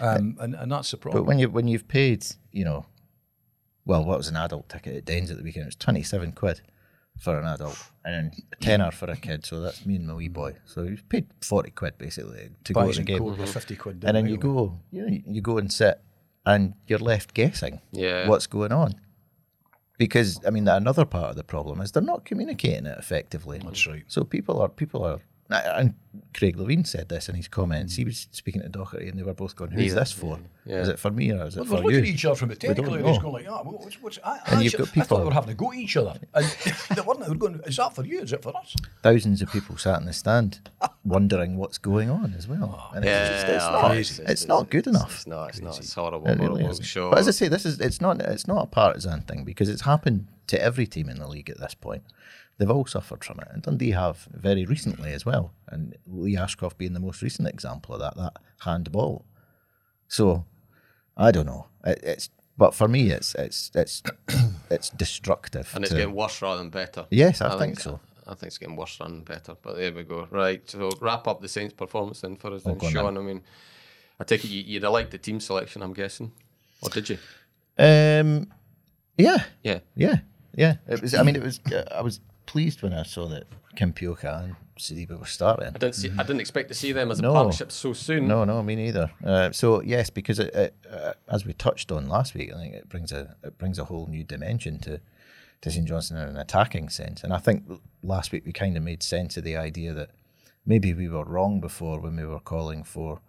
[0.00, 1.22] um, and and that's the problem.
[1.22, 2.86] But when you when you've paid, you know,
[3.84, 5.64] well, what was an adult ticket at Danes at the weekend?
[5.64, 6.60] It was twenty seven quid
[7.18, 9.44] for an adult, and then a tenner for a kid.
[9.46, 10.54] So that's me and my wee boy.
[10.66, 14.04] So you've paid forty quid basically to go to the game, code for fifty quid.
[14.04, 14.54] and then you anyway.
[14.54, 16.00] go, you know, you go and sit,
[16.44, 18.28] and you're left guessing Yeah.
[18.28, 18.94] what's going on.
[19.98, 23.58] Because I mean, another part of the problem is they're not communicating it effectively.
[23.58, 24.04] That's right.
[24.08, 25.94] So people are people are, and
[26.34, 27.96] Craig Levein said this in his comments.
[27.96, 30.00] He was speaking to Docherty, and they were both going, "Who's Neither.
[30.00, 30.38] this for?
[30.64, 30.80] Yeah.
[30.80, 32.24] Is it for me or is it for you?" We're for looking you?" at each
[32.24, 34.58] other from a don't technical area, it's going like, oh, ah, what's, what's, I, And
[34.58, 36.18] I, you've actually- got I thought people- they were having to go at each other.
[36.34, 36.44] And
[36.96, 37.20] they weren't.
[37.20, 38.20] They were going, is that for you?
[38.20, 38.74] Is it for us?
[39.02, 40.68] Thousands of people sat in the stand,
[41.04, 42.74] wondering what's going on as well.
[42.78, 42.96] Ah.
[42.96, 45.14] And it's, just- it's oh, not, it's- it's, not good enough.
[45.14, 45.48] It's not.
[45.50, 45.78] It's not.
[45.78, 46.26] It's horrible.
[46.26, 46.82] It really horrible.
[46.82, 47.10] Sure.
[47.10, 49.82] But as I say, this is it's not it's not a partisan thing because it's
[49.82, 52.02] happened to every team in the league at this point.
[52.58, 55.52] They've all suffered from it, and Dundee have very recently as well.
[55.68, 59.26] And Lee Ashcroft being the most recent example of that, that handball.
[60.08, 60.44] So,
[61.16, 61.66] I don't know.
[61.84, 64.02] It, it's but for me, it's it's it's
[64.70, 65.70] it's destructive.
[65.74, 67.06] and it's to- getting worse rather than better.
[67.10, 68.00] Yes, I think so.
[68.26, 69.54] I think it's getting worse rather than better.
[69.60, 70.26] But there we go.
[70.30, 70.68] Right.
[70.68, 73.18] So wrap up the Saints' performance then for us, then, go on Sean.
[73.18, 73.42] I mean,
[74.18, 75.82] I take it you, you'd have liked the team selection.
[75.82, 76.32] I'm guessing,
[76.82, 77.18] or did you?
[77.78, 78.50] Um,
[79.18, 79.80] yeah, Yeah.
[79.94, 80.16] yeah,
[80.54, 80.76] yeah.
[80.88, 81.14] It was.
[81.14, 81.60] I mean, it was.
[81.94, 83.44] I was pleased when I saw that
[83.76, 85.68] Kimpioka and Sidibeh were starting.
[85.68, 86.10] I didn't see.
[86.18, 87.32] I didn't expect to see them as a No.
[87.32, 88.26] partnership so soon.
[88.28, 89.10] No, no, me neither.
[89.24, 92.74] Uh, so yes, because it, it, uh, as we touched on last week, I think
[92.74, 95.00] it brings a it brings a whole new dimension to
[95.62, 97.24] to St Johnstone in an attacking sense.
[97.24, 97.64] And I think
[98.02, 100.10] last week we kind of made sense of the idea that
[100.66, 103.20] maybe we were wrong before when we were calling for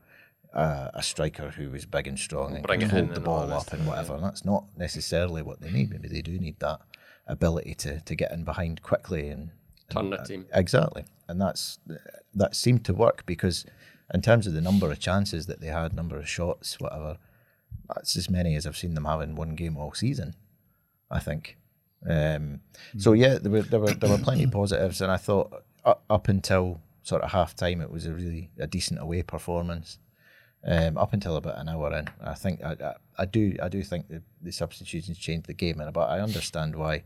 [0.53, 3.71] uh, a striker who was big and strong and Bring could hold the ball up
[3.73, 4.15] and whatever.
[4.15, 5.91] And that's not necessarily what they need.
[5.91, 6.81] Maybe they do need that
[7.27, 9.51] ability to to get in behind quickly and
[9.89, 10.45] Turn the team.
[10.53, 11.79] Exactly, and that's
[12.33, 13.65] that seemed to work because
[14.13, 17.17] in terms of the number of chances that they had, number of shots, whatever,
[17.87, 20.35] that's as many as I've seen them have in one game all season.
[21.09, 21.57] I think.
[22.07, 22.61] Um,
[22.97, 26.03] so yeah, there were there were there were plenty of positives, and I thought up,
[26.09, 29.99] up until sort of half time, it was a really a decent away performance.
[30.65, 33.83] Um, up until about an hour in, I think I, I, I do I do
[33.83, 37.03] think the, the substitutions changed the game, and but I understand why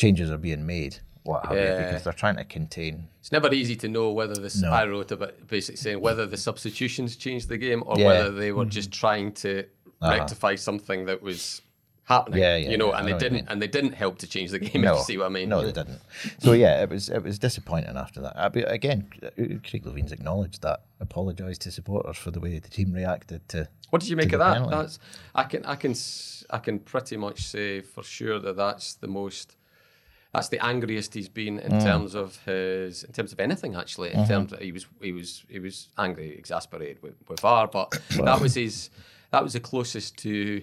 [0.00, 0.94] changes are being made.
[1.22, 3.08] What have you, because they're trying to contain.
[3.20, 4.56] It's never easy to know whether this.
[4.62, 4.70] No.
[4.72, 8.06] I wrote about basically saying whether the substitutions changed the game or Yeah.
[8.06, 9.50] whether they were just trying to
[10.00, 10.16] Uh-huh.
[10.16, 11.60] rectify something that was
[12.04, 12.40] happening.
[12.40, 14.16] Yeah, yeah, You know, yeah, and know they what you didn't, and they didn't help
[14.22, 14.82] to change the game.
[14.84, 15.50] if you see what I mean?
[15.50, 16.00] No, they didn't.
[16.38, 18.34] So yeah, it was it was disappointing after that.
[18.42, 18.98] I, but again,
[19.68, 23.68] Craig Levein's acknowledged that, apologised to supporters for the way the team reacted to.
[23.90, 24.54] What did you make of that?
[24.54, 24.74] penalty.
[24.76, 24.98] That's
[25.34, 29.06] I can I can s- I can pretty much say for sure that that's the
[29.08, 29.56] most
[30.32, 31.82] that's the angriest he's been in Mm.
[31.82, 34.10] terms of his in terms of anything actually.
[34.10, 34.20] Mm-hmm.
[34.20, 37.90] In terms of, he was he was he was angry, exasperated with, with VAR, but
[38.24, 38.90] that was his
[39.32, 40.62] that was the closest to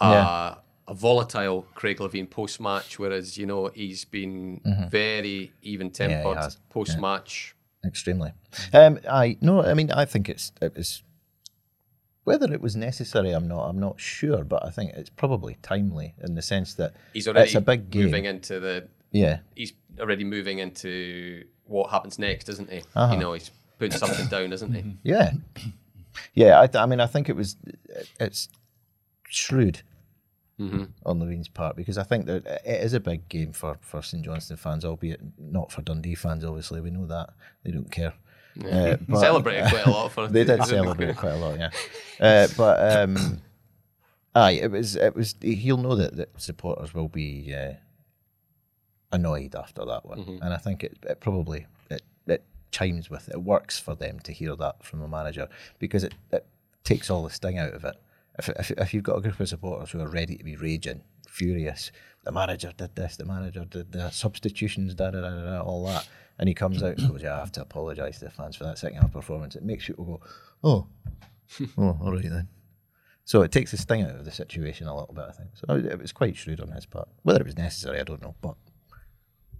[0.00, 0.54] uh, Yeah.
[0.88, 6.40] a volatile Craig Levein post match, whereas you know he's been very even tempered Mm-hmm.
[6.40, 6.48] yeah.
[6.70, 7.54] post match.
[7.84, 8.32] Extremely.
[8.72, 11.02] Um, I no, I mean, I think it's it was
[12.24, 13.32] whether it was necessary.
[13.32, 13.68] I'm not.
[13.68, 17.46] I'm not sure, but I think it's probably timely in the sense that He's already
[17.46, 18.04] it's a big game.
[18.04, 22.82] moving into the Yeah, he's already moving into what happens next, isn't he?
[22.94, 23.14] Uh-huh.
[23.14, 24.96] You know, he's putting something down, isn't he?
[25.02, 25.32] yeah,
[26.34, 26.60] yeah.
[26.60, 27.56] I, th- I mean, I think it was.
[28.20, 28.48] It's
[29.28, 29.82] shrewd
[30.60, 30.84] Mm-hmm.
[31.06, 34.22] on Levein's part because I think that it is a big game for for St
[34.24, 36.44] Johnstone fans, albeit not for Dundee fans.
[36.44, 37.30] Obviously, we know that
[37.64, 38.12] they don't care.
[38.60, 41.70] Uh, Celebrated quite a lot for they did celebrate quite a lot, yeah.
[42.20, 43.40] Uh, but um,
[44.34, 45.34] aye, it was it was.
[45.40, 47.72] He'll know that, that supporters will be uh,
[49.10, 50.42] annoyed after that one, Mm-hmm.
[50.42, 54.32] and I think it, it probably it, it chimes with it works for them to
[54.32, 56.46] hear that from a manager because it, it
[56.84, 57.96] takes all the sting out of it.
[58.38, 61.02] If, if if you've got a group of supporters who are ready to be raging,
[61.28, 61.90] furious,
[62.24, 65.84] the manager did this, the manager did the substitutions, da da da da, da all
[65.86, 66.06] that.
[66.38, 68.64] And he comes out and goes, "Yeah, I have to apologise to the fans for
[68.64, 70.20] that second half performance." It makes people go,
[70.64, 70.86] "Oh,
[71.78, 72.48] oh, all right then."
[73.24, 75.50] So it takes the sting out of the situation a little bit, I think.
[75.54, 77.08] So it was quite shrewd on his part.
[77.22, 78.34] Whether it was necessary, I don't know.
[78.40, 78.56] But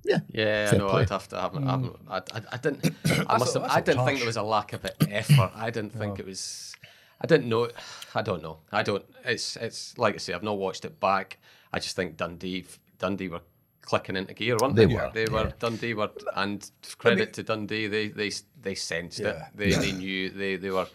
[0.04, 1.02] yeah, Yeah, Fair no, play.
[1.02, 1.54] I'd have to have.
[1.56, 2.10] I, haven't- mm.
[2.10, 2.84] I, I, I didn't.
[3.30, 3.62] I must have.
[3.62, 5.52] that's I a didn't think there was a lack of effort.
[5.54, 6.74] I didn't think it was.
[7.20, 7.68] I didn't know.
[8.16, 8.58] I don't know.
[8.72, 9.04] I don't.
[9.24, 9.56] It's.
[9.56, 10.32] It's like I say.
[10.32, 11.38] I've not watched it back.
[11.72, 12.64] I just think Dundee.
[12.98, 13.42] Dundee were
[13.82, 14.86] clicking into gear, weren't they?
[14.86, 15.52] They were, They were.
[15.58, 16.10] Dundee were.
[16.34, 16.68] And
[16.98, 19.24] credit to Dundee, they they they sensed it.
[19.36, 19.46] Yeah.
[19.54, 20.30] They they knew.
[20.30, 20.86] They they were.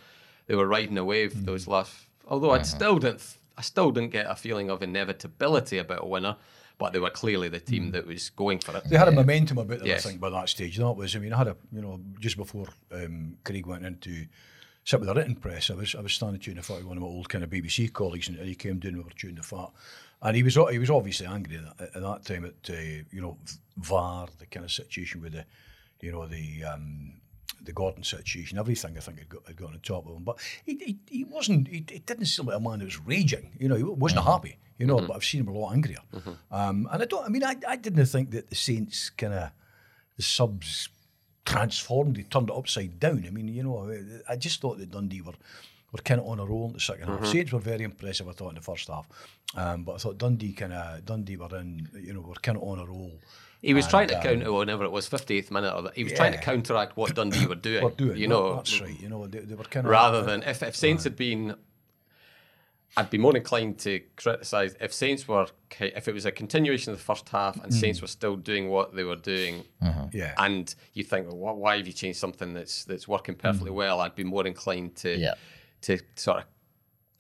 [0.47, 1.45] They were riding a wave Mm.
[1.45, 1.93] those last.
[2.27, 3.37] Although I still didn't.
[3.57, 6.35] I still didn't get a feeling of inevitability about a winner.
[6.79, 7.65] But they were clearly the Mm.
[7.65, 8.83] team that was going for it.
[8.85, 10.05] They had a momentum about them, Yes.
[10.05, 10.77] I think, by that stage.
[10.77, 13.97] That was, I mean, I had a, you know, just before um, Craig went in
[13.97, 14.27] to
[14.83, 16.97] sit with the written press, I was, I was standing tuning the fat with one
[16.97, 19.41] of my old kind of BBC colleagues, and he came down, we were tuning the
[19.43, 19.69] fat,
[20.21, 23.21] and he was, he was obviously angry at, that- at that time at, uh, you
[23.21, 23.37] know,
[23.77, 25.45] VAR, the kind of situation with the,
[26.01, 26.63] you know, the.
[26.63, 27.21] Um,
[27.63, 30.23] the Gordon situation, everything I think had got, had got on top of him.
[30.23, 33.57] But he, he, he wasn't, he, he didn't seem like a man who was raging.
[33.59, 35.97] You know, he wasn't happy, you know, but I've seen him a lot angrier.
[36.51, 39.49] Um, and I don't, I mean, I, I didn't think that the Saints kind of,
[40.15, 40.87] the subs
[41.45, 43.23] transformed, they turned it upside down.
[43.27, 43.91] I mean, you know,
[44.29, 45.33] I just thought that Dundee were,
[45.91, 47.25] were kind of on a roll in the 2nd half.
[47.27, 49.07] Saints were very impressive, I thought, in the first half.
[49.55, 52.63] Um, but I thought Dundee kind of, Dundee were in, you know, were kind of
[52.63, 53.13] on a roll.
[53.61, 55.73] He was trying to um, counter whenever it was 58th minute.
[55.73, 57.83] Or he was trying to counteract what Dundee were doing.
[57.83, 58.99] Were doing, you that- know, that's right.
[58.99, 61.55] You know, they, they were kind of rather than if, if Saints had been,
[62.95, 65.47] I'd be more inclined to criticise if Saints were
[65.79, 68.95] if it was a continuation of the first half and Saints were still doing what
[68.95, 69.63] they were doing,
[70.11, 70.33] yeah.
[70.37, 73.99] and you think, well, why have you changed something that's that's working perfectly well?
[74.01, 75.33] I'd be more inclined to Yeah.
[75.87, 76.43] To sort of.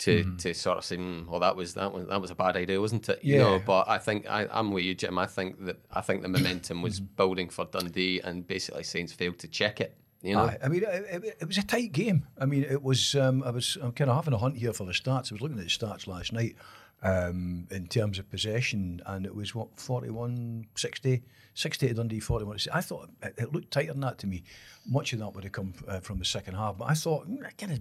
[0.01, 2.55] To, to sort of say, mm, well, that was that was that was a bad
[2.55, 3.19] idea, wasn't it?
[3.23, 5.17] You know, but I think I, I'm with you, Jim.
[5.17, 9.39] I think that I think the momentum was building for Dundee, and basically Saints failed
[9.39, 9.97] to check it.
[10.21, 12.27] You know, Aye, I mean, it, it, it was a tight game.
[12.39, 13.15] I mean, it was.
[13.15, 13.75] Um, I was.
[13.81, 15.31] I'm kind of having a hunt here for the stats.
[15.31, 16.55] I was looking at the stats last night
[17.03, 22.57] um, in terms of possession, and it was what 41, 60, 60 to Dundee, 41.
[22.73, 24.43] I thought it, it looked tighter than that to me.
[24.87, 27.41] Much of that would have come uh, from the second half, but I thought mm,
[27.57, 27.79] kind of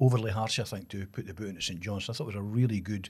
[0.00, 0.58] overly harsh.
[0.58, 2.08] I think to put the boot into St John's.
[2.08, 3.08] I thought it was a really good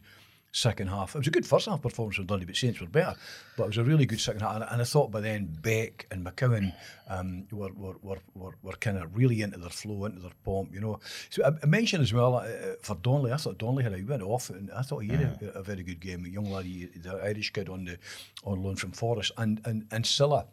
[0.52, 1.14] second half.
[1.14, 3.14] It was a good first half performance from Dundee, but Saints were better.
[3.58, 6.06] But it was a really good second half, and, and I thought by then Beck
[6.10, 6.72] and McCowan
[7.08, 10.72] um, were, were, were, were, were kind of really into their flow, into their pomp,
[10.72, 10.98] you know.
[11.28, 12.46] So I, I mentioned as well uh,
[12.80, 15.38] for Donnelly, I thought Donnelly had a he went off, and I thought he had
[15.42, 16.24] a, a very good game.
[16.24, 17.98] A young lad, he- the Irish kid on the
[18.44, 20.46] on loan from Forest, and and and Sylla.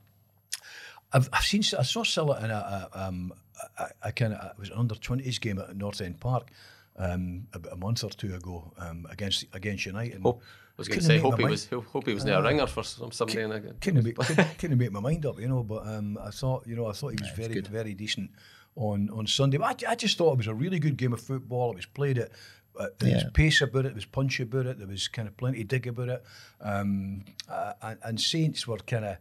[1.13, 3.31] I've, I've seen I saw Sylla in a, a, um,
[3.77, 6.49] a, a kind of it was an under twenties game at North End Park
[6.97, 10.21] um, about a month or two ago um, against against United.
[10.21, 12.39] Hope, I was going to say, hope he mind- was, hope hope he was near
[12.39, 13.41] a ringer for some, somebody.
[13.41, 15.63] in a, couldn't make, couldn't, couldn't make my mind up, you know.
[15.63, 17.67] But um, I thought, you know, I thought he was very, good.
[17.67, 18.31] very decent
[18.75, 19.57] on on Sunday.
[19.57, 21.71] But I, I just thought it was a really good game of football.
[21.71, 22.31] It was played at.
[22.75, 25.37] Uh, there was pace about it, there was punch about it, there was kind of
[25.37, 26.23] plenty of dig about it.
[26.59, 29.17] Um, uh, and, and Saints were kind of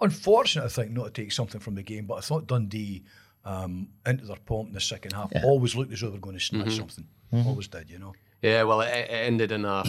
[0.00, 3.04] unfortunate, I think, not to take something from the game, but I thought Dundee
[3.46, 6.36] um, into their pomp in the second half always looked as though they were going
[6.38, 7.06] to snatch something.
[7.32, 8.12] Always did, you know.
[8.42, 9.82] Yeah, well, it, it ended in a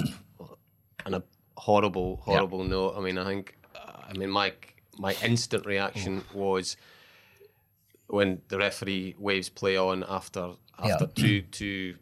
[1.05, 1.23] in a
[1.57, 2.95] horrible, horrible note.
[2.97, 4.53] I mean, I think, uh, I mean, my
[4.97, 6.77] my instant reaction was
[8.07, 11.11] when the referee waves play on after after Yeah.
[11.23, 11.95] two two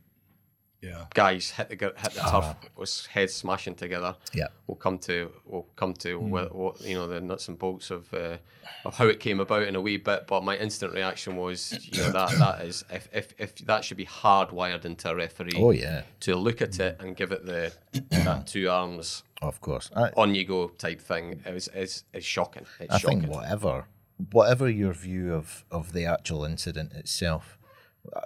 [0.81, 1.05] Yeah.
[1.15, 4.15] guys hit the gr- hit the turf was heads smashing together.
[4.33, 4.47] Yeah.
[4.67, 8.13] we'll come to we'll come to what, what you know the nuts and bolts of
[8.13, 8.37] uh,
[8.83, 10.27] of how it came about in a wee bit.
[10.27, 13.97] But my instant reaction was, you know, that that is if if, if that should
[13.97, 15.53] be hardwired into a referee.
[15.57, 16.03] Oh, yeah.
[16.21, 17.73] to look at it and give it the
[18.09, 19.89] that two arms Of course.
[19.95, 21.41] I, on you go type thing.
[21.45, 22.65] It was it's, it's shocking.
[22.79, 23.21] It's I shocking.
[23.21, 23.85] think whatever,
[24.31, 27.57] whatever your view of, of the actual incident itself,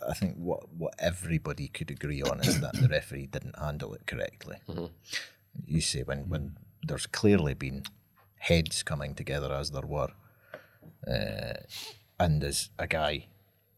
[0.08, 4.06] I think what what everybody could agree on is that the referee didn't handle it
[4.06, 4.58] correctly.
[5.66, 7.84] You say when when there's clearly been
[8.38, 10.10] heads coming together as there were,
[11.08, 11.54] uh,
[12.20, 13.28] and there's a guy,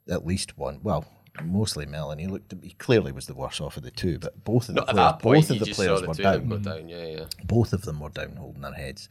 [0.10, 1.06] at least one, well.
[1.42, 2.20] Mostly Mellon.
[2.20, 2.54] He looked.
[2.62, 5.12] He clearly was the worst off of the two, but both of the Not players,
[5.22, 6.90] point, both of the players the were two of them down down.
[6.90, 7.26] Yeah, yeah.
[7.46, 9.08] both of them were down holding their heads.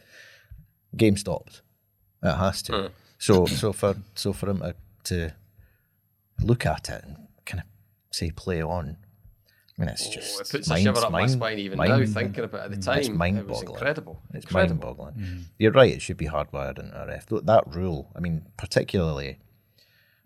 [0.94, 1.62] Game stopped.
[2.22, 2.72] It has to.
[2.72, 2.86] Hmm.
[3.16, 4.74] So so for so for him to,
[5.04, 5.32] to
[6.42, 7.66] look at it and kind of
[8.10, 8.96] say play on.
[9.78, 11.90] I mean, it's Oh, just it puts mind- a shiver up my spine even mind-
[11.90, 12.64] now thinking about it.
[12.64, 13.68] At the time, It's it was mind-boggling.
[13.68, 14.22] incredible.
[14.34, 14.86] It's incredible.
[15.06, 15.46] mind-boggling.
[15.58, 15.92] You're right.
[15.92, 17.26] It should be hardwired into a ref.
[17.26, 18.10] That rule.
[18.14, 19.38] I mean, particularly,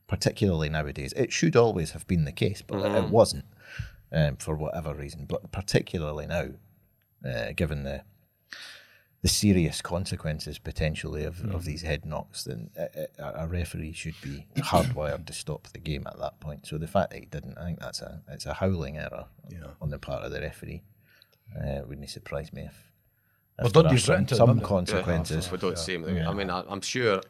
[0.08, 2.96] particularly nowadays, it should always have been the case, but Mm-hmm.
[3.06, 3.44] it wasn't
[4.12, 5.26] um, for whatever reason.
[5.26, 6.48] But particularly now,
[7.28, 8.02] uh, given the
[9.24, 11.54] the serious consequences potentially of, Mm.
[11.54, 12.86] of these head knocks, then a,
[13.18, 14.36] a a referee should be
[14.72, 16.66] hardwired to stop the game at that point.
[16.66, 19.24] So the fact that he didn't, I think that's a it's a howling error
[19.80, 20.82] on the part of the referee.
[21.58, 22.76] Uh, wouldn't surprise me if.
[23.58, 25.50] Well, if there are some, some them, didn't consequences.
[25.50, 26.04] We don't see him.
[26.28, 27.20] I mean, I, I'm sure.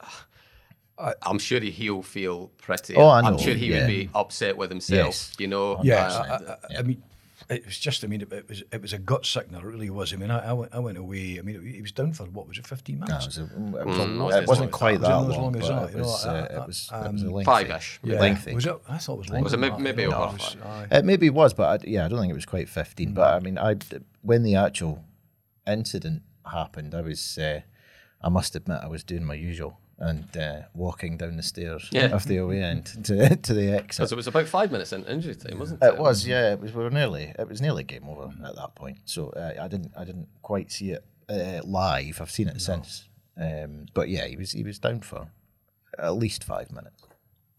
[0.99, 2.95] I- I'm sure he'll feel pretty.
[2.97, 3.79] Oh, I I'm know, sure he yeah.
[3.81, 5.07] would be upset with himself.
[5.07, 5.33] Yes.
[5.39, 5.81] You know.
[5.83, 7.03] Yeah, Uh, I, I, I mean,
[7.51, 8.05] it was just.
[8.05, 9.59] I mean, it, it was it was a gut sickener.
[9.59, 10.13] It really was.
[10.13, 11.39] I mean, I, I went I went away.
[11.39, 13.49] I mean, he was down for what was it, fifteen No, it, was a, it,
[13.51, 16.27] was a- Mm, it wasn't quite that not as long, long as that, it was,
[16.27, 18.01] uh, it was, it was um, lengthy, Five-ish.
[18.03, 18.21] Yeah.
[18.21, 18.55] lengthy.
[18.55, 18.77] Was it?
[18.89, 19.45] I thought it was longer.
[19.45, 20.93] Was it maybe- maybe you know, over it was- five?
[20.93, 23.15] It maybe was, but I, yeah, I don't think it was quite 15.
[23.15, 23.77] But I mean, I
[24.23, 25.05] when the actual
[25.67, 27.61] incident happened, I was, uh,
[28.23, 32.07] I must admit, I was doing my usual and uh, walking down the stairs Yeah.
[32.15, 33.99] of the away end to, to the exit.
[33.99, 35.87] Because it was about five minutes in injury time, wasn't it?
[35.87, 36.53] It was, yeah.
[36.53, 36.73] It was.
[36.73, 37.33] We were nearly.
[37.39, 38.99] It was nearly game over at that point.
[39.05, 39.93] So uh, I didn't.
[39.97, 42.21] I didn't quite see it uh, live.
[42.21, 43.09] I've seen it since.
[43.41, 44.53] Um, but yeah, he was.
[44.53, 45.29] He was down for
[45.99, 47.03] at least five minutes.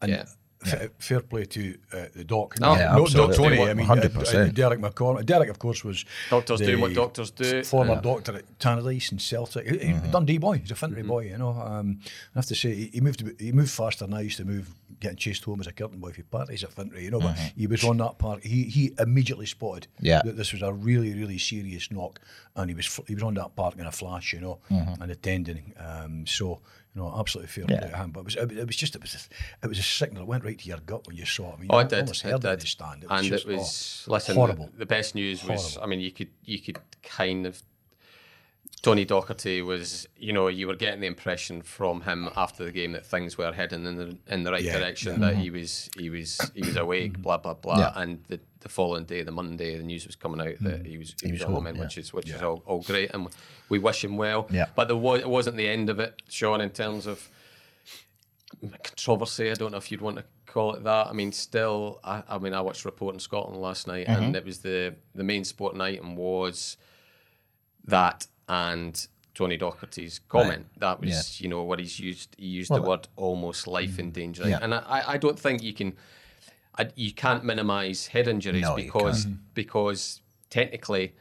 [0.01, 0.25] And Yeah.
[0.65, 2.59] F- fair play to uh, the doc.
[2.59, 3.57] No, Yeah, no, not absolutely.
[3.57, 3.69] Tony.
[3.69, 4.49] I mean, uh, 100%.
[4.49, 5.25] uh, Derek McCormick.
[5.25, 7.63] Derek, of course, was Doctors the doing what doctors do.
[7.63, 9.67] Former doctor at Tannadice and Celtic.
[9.67, 10.11] He- he- Mm-hmm.
[10.11, 10.57] Dundee boy.
[10.57, 11.25] He's a Fintry boy.
[11.25, 11.49] You know.
[11.51, 11.99] Um,
[12.35, 13.23] I have to say he, he moved.
[13.39, 14.69] He moved faster than I used to move.
[14.99, 17.03] Getting chased home as a curtain boy for parties at Fintry.
[17.03, 18.43] You know, but he was on that park.
[18.43, 20.05] He he immediately spotted Mm-hmm.
[20.05, 20.21] Yeah.
[20.25, 22.19] that this was a really really serious knock,
[22.55, 24.33] and he was he was on that park in a flash.
[24.33, 25.73] You know, and attending.
[25.77, 26.59] Um, so.
[26.95, 27.65] Know, absolutely fair.
[27.67, 27.89] Yeah.
[27.89, 28.11] play him.
[28.11, 30.45] But it was, it was just, it was, a, it was a signal that went
[30.45, 31.55] right to your gut when you saw it.
[31.57, 31.99] I mean, Oh, it did.
[31.99, 32.67] almost It heard it did.
[32.69, 33.03] stand.
[33.03, 34.35] It was and just, it was oh, listen.
[34.35, 34.69] horrible.
[34.71, 37.61] The, the best news was I mean, you could you could kind of.
[38.85, 42.91] Tony Docherty was, you know, you were getting the impression from him after the game
[42.91, 45.21] that things were heading in the in the right Yeah, direction.
[45.21, 45.41] That mm-hmm.
[45.41, 47.23] he was he was he was awake, mm-hmm.
[47.23, 47.79] blah blah blah.
[47.79, 47.93] Yeah.
[47.95, 50.85] And the, the following day, the Monday, the news was coming out that mm-hmm.
[50.85, 51.81] he was he, was, was home, in, yeah.
[51.81, 53.27] which is which is all, all great, and
[53.69, 54.47] we wish him well.
[54.51, 54.67] Yeah.
[54.75, 57.27] But there was it wasn't the end of it, Sean, in terms of
[58.83, 59.49] controversy.
[59.49, 61.07] I don't know if you'd want to call it that.
[61.07, 64.59] I mean, still, I, I mean, I watched Reporting Scotland last night, and it was
[64.59, 66.77] the the main sport item was
[67.87, 70.67] that and Tony Docherty's comment.
[70.77, 72.35] That was, you know, what he's used.
[72.37, 74.51] He used the word almost life endangering, mm.
[74.51, 74.59] Yeah.
[74.61, 75.95] and I, I don't think you can.
[76.77, 81.15] I, you can't minimise head injuries No, because because technically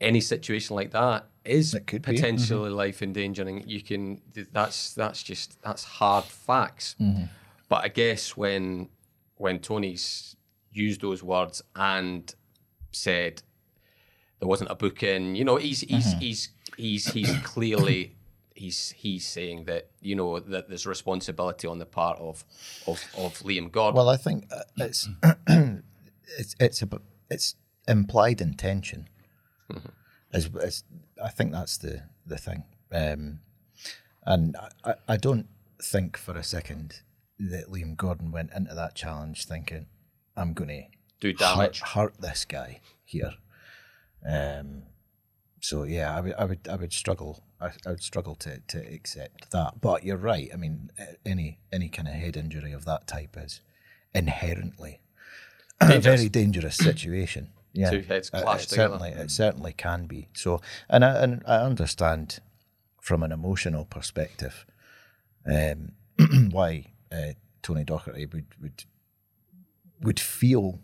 [0.00, 2.12] any situation like that is It could be.
[2.12, 2.76] potentially mm-hmm.
[2.76, 3.64] life endangering.
[3.66, 4.20] You can
[4.52, 6.94] that's that's just that's hard facts.
[7.00, 7.24] Mm-hmm.
[7.68, 8.88] But I guess when
[9.36, 10.36] when Tony's
[10.72, 12.32] used those words and
[12.92, 13.42] said
[14.40, 18.16] there wasn't a book in, you know, he's he's he's he's he's clearly
[18.58, 22.44] he's he's saying that you know that there's responsibility on the part of
[22.86, 23.96] of, of Liam Gordon.
[23.96, 25.08] Well, I think uh, it's
[26.38, 26.88] it's it's a,
[27.30, 27.54] it's
[27.86, 29.08] implied intention.
[30.32, 30.84] As, as
[31.22, 33.40] I think that's the the thing, um,
[34.24, 35.46] and I, I don't
[35.82, 37.00] think for a second
[37.38, 39.86] that Liam Gordon went into that challenge thinking,
[40.36, 40.82] "I'm going to
[41.20, 41.80] Do damage.
[41.80, 43.32] hurt, hurt this guy here."
[44.26, 44.82] Um,
[45.60, 48.78] so yeah, I would I would I would struggle I, I would struggle to, to
[48.78, 49.80] accept that.
[49.80, 50.48] But you're right.
[50.52, 53.60] I mean, uh, any any kind of head injury of that type is
[54.14, 55.00] inherently
[55.80, 57.48] a very dangerous situation.
[57.72, 58.98] Yeah, Two heads Uh, clash it together.
[58.98, 60.28] certainly it certainly can be.
[60.32, 62.40] So, and I, and I understand
[63.00, 64.64] from an emotional perspective
[65.46, 65.92] um,
[66.50, 68.84] why uh, Tony Docherty would would
[70.00, 70.80] would feel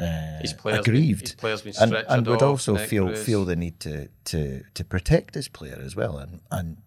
[0.00, 3.24] uh, His players been- aggrieved, his players been and, and would off, also feel bruise.
[3.24, 6.18] feel the need to to to protect his player as well.
[6.18, 6.78] And and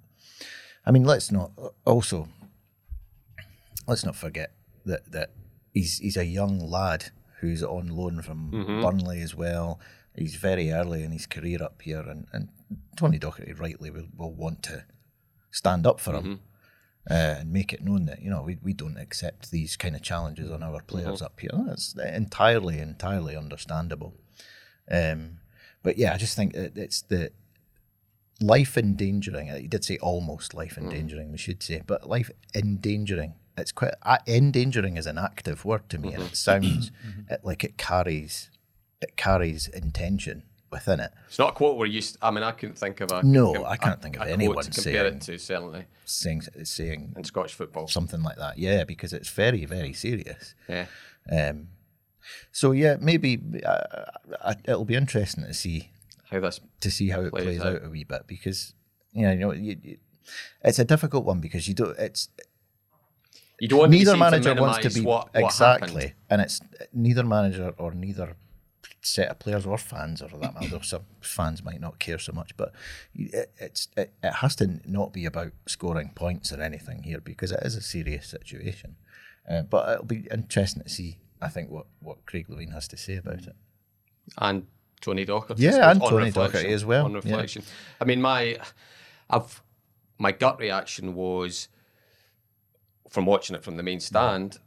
[0.86, 1.52] I mean, let's not
[1.86, 2.28] also
[3.88, 4.52] let's not forget
[4.86, 5.32] that that
[5.74, 7.12] he's he's a young lad
[7.42, 8.82] who's on loan from Mm-hmm.
[8.82, 9.80] Burnley as well.
[10.16, 12.50] He's very early in his career up here, and, and
[12.96, 14.86] Tony Docherty rightly will, will want to
[15.52, 16.34] stand up for him Mm-hmm.
[17.10, 20.02] Uh, and make it known that you know we, we don't accept these kind of
[20.02, 21.26] challenges on our players Mm-hmm.
[21.26, 21.50] up here.
[21.68, 24.14] That's entirely entirely understandable.
[24.90, 25.40] Um,
[25.84, 27.32] but yeah, I just think that it's the
[28.42, 29.50] life endangering.
[29.52, 30.84] uh, You did say almost life Mm.
[30.84, 31.32] endangering.
[31.32, 33.36] We should say, but life endangering.
[33.58, 36.22] It's quite uh, endangering is an active word to me, Mm-hmm.
[36.22, 36.92] and it sounds
[37.30, 38.50] it, like it carries
[39.02, 40.44] it carries intention
[40.74, 41.12] within it.
[41.28, 42.02] It's not a quote where you.
[42.22, 44.34] I mean, I couldn't think of a No, com- I can't think of a quote
[44.40, 45.38] anyone to compare saying- it to.
[45.40, 47.88] Certainly Saying saying in Scottish football.
[47.88, 50.54] something like that, yeah, because it's very very serious.
[50.68, 50.88] Yeah,
[51.32, 51.70] Um,
[52.52, 55.92] so yeah, maybe uh, it'll be interesting to see
[56.30, 57.76] how this to see how it Plays plays, out.
[57.76, 57.86] out.
[57.86, 58.74] a wee bit because
[59.14, 59.98] you know, you know you, you,
[60.64, 61.98] it's a difficult one because you don't.
[62.00, 62.28] It's
[63.60, 66.14] you don't want to neither manager to wants to be what, what exactly, happened.
[66.30, 66.60] and it's
[66.92, 68.36] neither manager or neither
[69.04, 72.58] set of players or fans, or that matter, some fans might not care so much,
[72.58, 72.74] but
[73.14, 77.52] it, it's it, it has to not be about scoring points or anything here because
[77.52, 78.96] it is a serious situation.
[79.50, 81.18] Uh, but it'll be interesting to see.
[81.42, 83.56] I think what what Craig Levein has to say about it.
[84.38, 84.66] and
[85.04, 85.60] Tony Docherty.
[85.60, 87.18] Yeah, and on Tony Docherty as well, On yeah.
[87.18, 87.64] reflection,
[88.00, 88.58] I mean, my,
[89.30, 89.62] I've,
[90.18, 91.68] my gut reaction was,
[93.10, 94.60] from watching it from the main stand,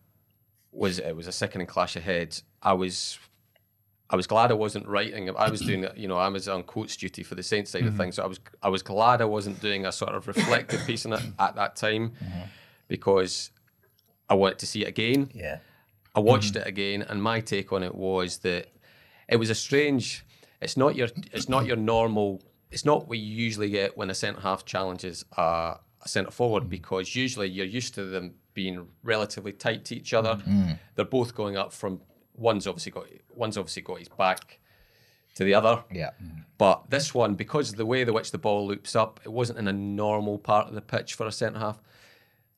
[0.73, 2.43] was it was a sickening clash of heads.
[2.63, 3.19] I was,
[4.09, 5.29] I was glad I wasn't writing.
[5.37, 7.89] I was doing, you know, I was on coach duty for the Saints side Mm-hmm.
[7.89, 10.87] of things, so I was, I was glad I wasn't doing a sort of reflective
[10.87, 12.41] piece on it at that time, Mm-hmm.
[12.89, 13.51] because
[14.29, 15.31] I wanted to see it again.
[15.35, 15.59] Yeah.
[16.15, 18.69] I watched it again, and my take on it was that
[19.29, 20.25] it was a strange.
[20.63, 21.09] It's not your.
[21.33, 22.43] It's not your normal.
[22.71, 25.43] It's not what you usually get when a centre half challenges a,
[26.03, 30.41] a centre forward because usually you're used to them being relatively tight to each other.
[30.95, 32.01] They're both going up from
[32.37, 34.59] one's obviously got one's obviously got his back
[35.35, 35.85] to the other.
[35.93, 36.11] Yeah.
[36.59, 39.59] But this one, because of the way in which the ball loops up, it wasn't
[39.59, 41.79] in a normal part of the pitch for a centre half.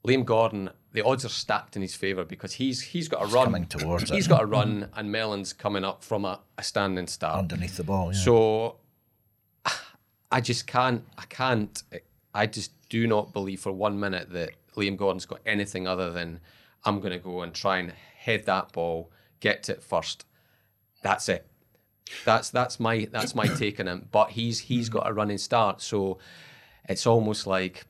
[0.06, 3.46] Liam Gordon, the odds are stacked in his favour because he's he's got a run.
[3.46, 4.30] coming towards He's it.
[4.30, 7.38] got a run, and Mellon's coming up from a, a standing start.
[7.38, 8.12] Underneath the ball.
[8.12, 8.18] Yeah.
[8.20, 8.76] So
[10.30, 11.04] I just can't.
[11.16, 11.82] I can't.
[12.34, 16.40] I just do not believe for one minute that Liam Gordon's got anything other than
[16.84, 19.10] I'm going to go and try and head that ball,
[19.40, 20.24] get to it first.
[21.02, 21.46] That's it.
[22.24, 24.08] That's that's my that's my take on him.
[24.10, 26.18] But he's he's got a running start, so
[26.88, 27.84] it's almost like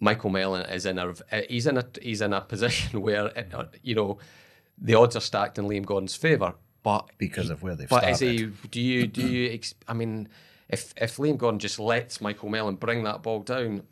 [0.00, 1.14] Michael Mellon is in a
[1.48, 4.18] he's in a he's in a position where uh, you know
[4.80, 8.12] the odds are stacked in Liam Gordon's favour, but because of where they've but started.
[8.12, 8.68] is he?
[8.70, 9.06] Do you?
[9.06, 9.58] Do you?
[9.86, 10.28] I mean,
[10.68, 13.82] if if Liam Gordon just lets Michael Mellon bring that ball down,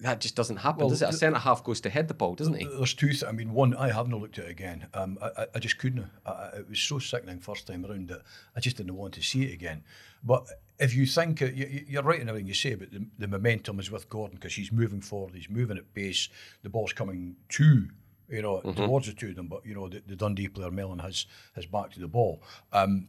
[0.00, 1.08] that just doesn't happen, Well, does it?
[1.08, 2.64] A centre half goes to head the ball, doesn't he?
[2.66, 3.08] There's two.
[3.08, 4.86] Th- I mean, one, I haven't looked at it again.
[4.94, 6.06] Um, I, I, I just couldn't.
[6.24, 8.22] I, it was so sickening first time around that
[8.56, 9.82] I just didn't want to see it again.
[10.22, 10.46] But
[10.78, 13.80] if you think, uh, you, you're right in everything you say, but the, the momentum
[13.80, 16.28] is with Gordon because he's moving forward, he's moving at pace,
[16.62, 17.88] the ball's coming to,
[18.28, 20.98] you know, towards the two of them, but, you know, the, the Dundee player, Mellon,
[21.00, 22.42] has, has back to the ball.
[22.72, 23.08] Um,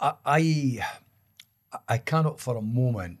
[0.00, 0.86] I, I,
[1.88, 3.20] I cannot for a moment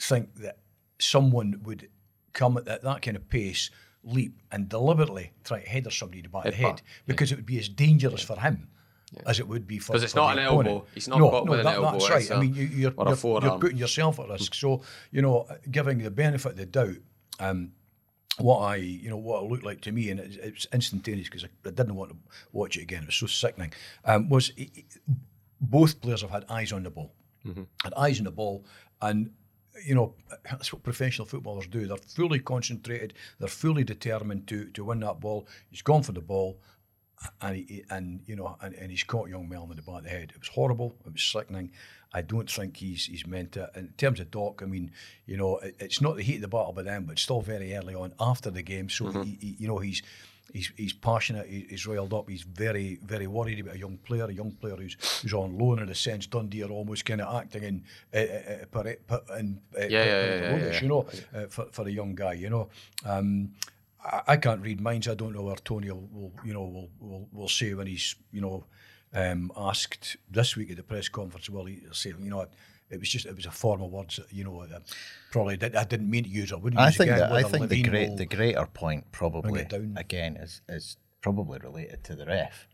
[0.00, 0.58] think that
[0.98, 1.88] someone would
[2.32, 3.70] come at that, that kind of pace,
[4.04, 7.46] leap, and deliberately try to header somebody to back of the head because it would
[7.46, 8.68] be as dangerous for him
[9.26, 10.68] as it would be for 'Cause it's for not an opponent.
[10.68, 10.86] elbow.
[10.94, 12.30] He's not no, got no, with an elbow, That's right.
[12.30, 14.54] a- I mean, you, you're, you're, you're putting yourself at risk.
[14.54, 16.96] So, you know, giving the benefit of the doubt,
[17.40, 17.72] um,
[18.36, 21.26] what I, you know, what it looked like to me, and it, it was instantaneous
[21.28, 22.16] because I, I didn't want to
[22.52, 23.02] watch it again.
[23.02, 23.72] It was so sickening.
[24.04, 25.00] Um, was it, it-
[25.60, 27.12] both players have had eyes on the ball.
[27.44, 28.64] and eyes on the ball,
[29.00, 29.30] and
[29.84, 30.14] you know
[30.44, 31.86] that's what professional footballers do.
[31.86, 33.14] They're fully concentrated.
[33.38, 35.46] They're fully determined to to win that ball.
[35.70, 36.58] He's gone for the ball,
[37.40, 40.10] and he, and you know and, and he's caught young Mellon the back of the
[40.10, 40.32] head.
[40.34, 40.94] It was horrible.
[41.06, 41.72] It was sickening.
[42.12, 43.68] I don't think he's he's meant it.
[43.74, 44.92] In terms of Doc, I mean,
[45.26, 47.74] you know, it, it's not the heat of the battle by then, but still very
[47.74, 48.88] early on after the game.
[48.88, 49.22] So mm-hmm.
[49.22, 50.02] he, he, you know, he's
[50.52, 54.32] He's, he's passionate, he's riled up, he's very, very worried about a young player, a
[54.32, 56.26] young player who's, who's on loan in a sense.
[56.26, 57.84] Dundee are almost kind of acting in,
[58.14, 58.84] uh, uh,
[59.38, 62.48] in uh, yeah, yeah, yeah, yeah, you know, uh, for, for a young guy, you
[62.48, 62.70] know.
[63.04, 63.50] Um,
[64.02, 65.06] I, I can't read minds.
[65.06, 68.14] I don't know where Tony will, will you know, will, will, will say when he's,
[68.32, 68.64] you know,
[69.12, 72.46] um, asked this week at the press conference, well, he'll say, you know,
[72.90, 74.82] it was just it was a form of words that you know that
[75.30, 76.52] probably did, I didn't mean to use.
[76.52, 77.20] I wouldn't I use think again.
[77.20, 79.94] that I whether think the great the greater point probably down.
[79.98, 82.66] again is is probably related to the ref.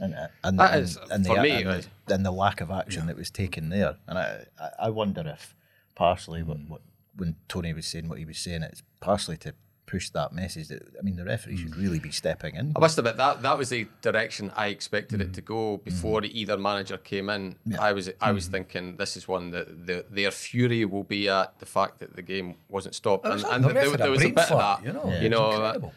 [0.00, 2.30] And, uh, and, That and, is- and for the, me, and, it- the, and the
[2.30, 5.56] lack of action that was taken there, and I, I, I wonder if
[5.96, 6.82] partially what, what
[7.16, 9.54] when Tony was saying what he was saying, it's partially to
[9.92, 12.64] push that message that I mean the referee should really be stepping in.
[12.76, 15.24] I must admit that that was the direction I expected Mm.
[15.26, 17.42] it to go before either manager came in.
[17.88, 18.34] I was I Mm.
[18.38, 22.10] was thinking this is one that the, their fury will be at the fact that
[22.18, 24.78] the game wasn't stopped, and, was and the there, there was a bit of that.
[24.86, 25.04] you know.
[25.24, 25.90] you know, uh,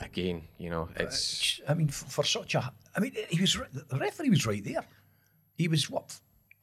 [0.00, 3.52] again, you know, it's I mean, for, for such a, I mean, he was
[3.92, 4.84] the referee was right there.
[5.60, 6.08] He was what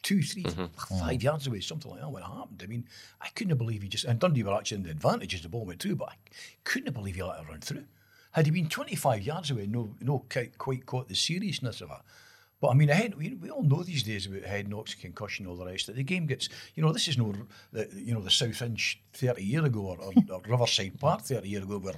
[0.03, 0.65] two, three, mm-hmm.
[0.97, 1.25] five mm-hmm.
[1.25, 2.11] yards away, something like that.
[2.11, 2.61] What happened?
[2.63, 2.85] I mean,
[3.21, 4.05] I couldn't believe he just.
[4.05, 6.15] And Dundee were actually in the advantage as the ball went through, but I
[6.63, 7.85] couldn't believe he let it run through.
[8.33, 12.01] Had he been 25 yards away, no, no quite quite caught the seriousness of it.
[12.59, 15.47] But I mean, a head, we, we all know these days about head knocks, concussion,
[15.47, 15.87] all the rest.
[15.87, 17.33] That the game gets, you know, this is no,
[17.73, 21.47] the, you know, the South Inch 30 year ago or, or, or Riverside Park 30
[21.47, 21.95] year ago where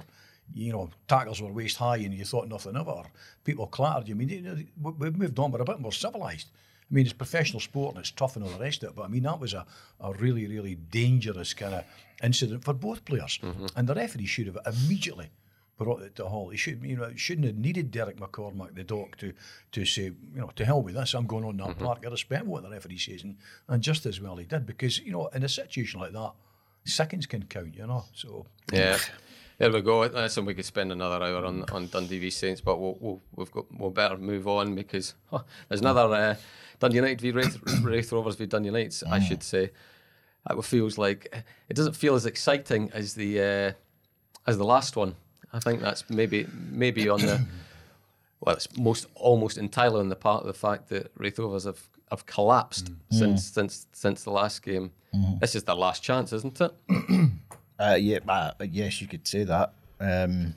[0.54, 3.04] you know, tackles were waist high and you thought nothing of it, or
[3.44, 4.08] people clattered.
[4.08, 6.48] You I mean, we've moved on, we're a bit more civilised.
[6.90, 8.96] I mean, it's professional sport and it's tough and all the rest of it.
[8.96, 9.66] But I mean, that was a,
[10.00, 11.84] a really, really dangerous kind of
[12.22, 13.40] incident for both players.
[13.42, 13.66] Mm-hmm.
[13.74, 15.30] And the referee should have immediately
[15.78, 16.48] brought it to Hall.
[16.50, 19.32] He should, you know, shouldn't have needed Derek McCormack, the doc, to
[19.72, 21.14] to say, you know, to hell with this.
[21.14, 21.84] I'm going on that mm-hmm.
[21.84, 22.04] park.
[22.06, 23.36] I respect what the referee says, and,
[23.68, 26.32] and just as well he did because you know, in a situation like that,
[26.84, 27.74] seconds can count.
[27.76, 28.98] You know, so yeah.
[29.58, 30.00] There we go.
[30.00, 33.50] Listen, we could spend another hour on, on Dundee v Saints, but we'll, we'll we've
[33.50, 36.34] got we'll better move on because huh, there's another uh,
[36.78, 39.02] Dundee United v Raith, Raith Rovers v Dundee United.
[39.08, 39.70] I should say.
[40.48, 43.72] It feels like it doesn't feel as exciting as the uh,
[44.46, 45.16] as the last one.
[45.52, 47.44] I think that's maybe maybe on the
[48.40, 51.80] well, it's most almost entirely on the part of the fact that Raith Rovers have
[52.10, 54.92] have collapsed since since since the last game.
[55.40, 56.72] This is their last chance, isn't it?
[57.78, 59.72] Uh, yeah, uh, yes, you could say that.
[60.00, 60.54] Um,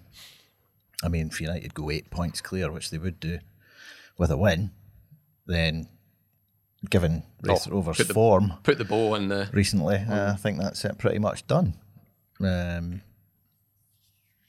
[1.03, 3.39] I mean, if United go eight points clear, which they would do
[4.17, 4.71] with a win,
[5.45, 5.87] then
[6.89, 10.35] given Raith Oh, Rovers' put the- form Put the bow in the recently, uh, I
[10.35, 11.75] think that's it pretty much done.
[12.39, 13.01] Um,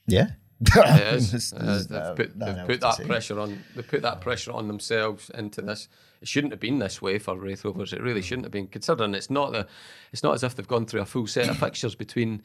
[0.06, 0.30] yeah.
[0.76, 1.52] It is.
[1.52, 1.86] It there's.
[1.86, 3.64] They've put, they've put that pressure on.
[3.74, 5.88] They put that pressure on themselves into this.
[6.20, 7.92] It shouldn't have been this way for Raith Rovers.
[7.92, 9.66] It really shouldn't have been, considering it's not the.
[10.12, 12.42] It's not as if they've gone through a full set of fixtures between,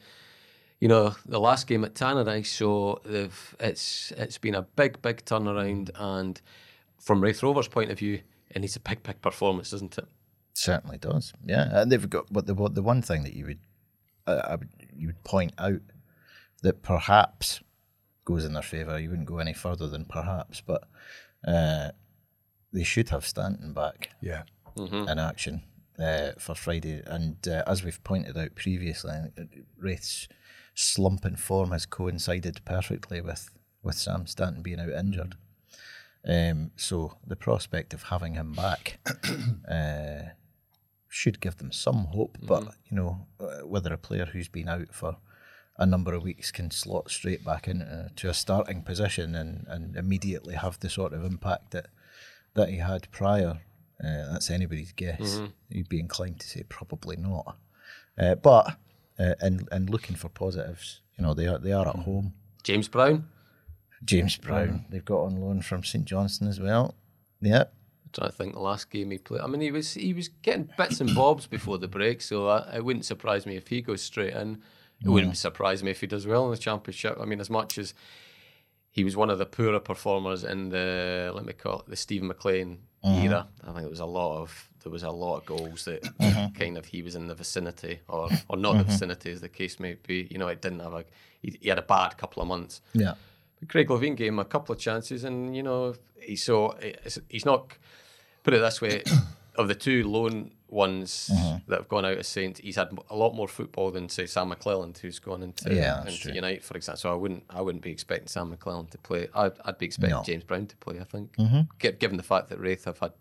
[0.80, 2.46] you know, the last game at Tannadice.
[2.46, 3.56] So they've.
[3.60, 6.40] It's it's been a big big turnaround, and
[6.98, 8.20] from Raith Rovers' point of view,
[8.50, 10.06] it needs a big big performance, doesn't it?
[10.54, 11.34] Certainly does.
[11.44, 12.32] Yeah, and they've got.
[12.32, 13.60] But the what the one thing that you would,
[14.26, 15.82] uh, I would you would point out
[16.62, 17.60] that perhaps
[18.24, 18.98] goes in their favour.
[18.98, 20.84] You wouldn't go any further than perhaps, but
[21.46, 21.90] uh,
[22.76, 24.42] they should have Stanton back yeah.
[24.76, 25.62] in action
[25.98, 27.02] uh, for Friday.
[27.06, 29.44] And uh, as we've pointed out previously, uh,
[29.78, 30.28] Raith's
[30.74, 33.50] slump in form has coincided perfectly with
[33.82, 35.36] with Sam Stanton being out injured.
[36.28, 38.98] Um, so the prospect of having him back
[39.70, 40.32] uh,
[41.08, 42.36] should give them some hope.
[42.42, 45.16] But you know, uh, whether a player who's been out for
[45.78, 49.96] a number of weeks can slot straight back into to a starting position and, and
[49.96, 51.86] immediately have the sort of impact that
[52.56, 53.60] that he had prior,
[54.04, 55.40] uh, that's anybody's guess.
[55.68, 57.56] You'd be inclined to say probably not.
[58.18, 58.76] Uh, but
[59.18, 62.34] uh, and and looking for positives, you know, they are they are at home.
[62.62, 63.28] James Brown.
[64.04, 66.94] James Brown, they've got on loan from St Johnstone as well.
[67.40, 69.40] Yeah, I'm trying to think the last game he played.
[69.40, 72.76] I mean, he was he was getting bits and bobs before the break, so I,
[72.76, 74.62] it wouldn't surprise me if he goes straight in.
[75.04, 77.18] It wouldn't surprise me if he does well in the championship.
[77.20, 77.92] I mean, as much as
[78.96, 82.28] he was one of the poorer performers in the let me call it the Stephen
[82.28, 83.26] McLean mm-hmm.
[83.26, 83.46] era.
[83.62, 86.58] I think there was a lot of there was a lot of goals that mm-hmm.
[86.58, 88.90] kind of he was in the vicinity or or not the mm-hmm.
[88.90, 90.26] vicinity as the case may be.
[90.30, 91.04] You know, it didn't have a
[91.42, 92.80] he, he had a bad couple of months.
[92.94, 93.14] yeah.
[93.60, 97.18] But Craig Levein gave him a couple of chances, and you know, he so it's-
[97.28, 97.72] he's not.
[98.44, 99.02] Put it this way,
[99.58, 101.70] of the two loan ones Mm-hmm.
[101.70, 104.50] that have gone out of Saint, he's had a lot more football than say Sam
[104.50, 106.32] McClelland, who's gone into, Yeah, into.
[106.34, 106.98] United, for example.
[107.00, 109.28] So I wouldn't I wouldn't be expecting Sam McClelland to play.
[109.34, 110.22] I'd, I'd be expecting No.
[110.24, 110.98] James Brown to play.
[111.00, 111.60] I think, Mm-hmm.
[111.78, 113.12] Gi- given the fact that Raith have had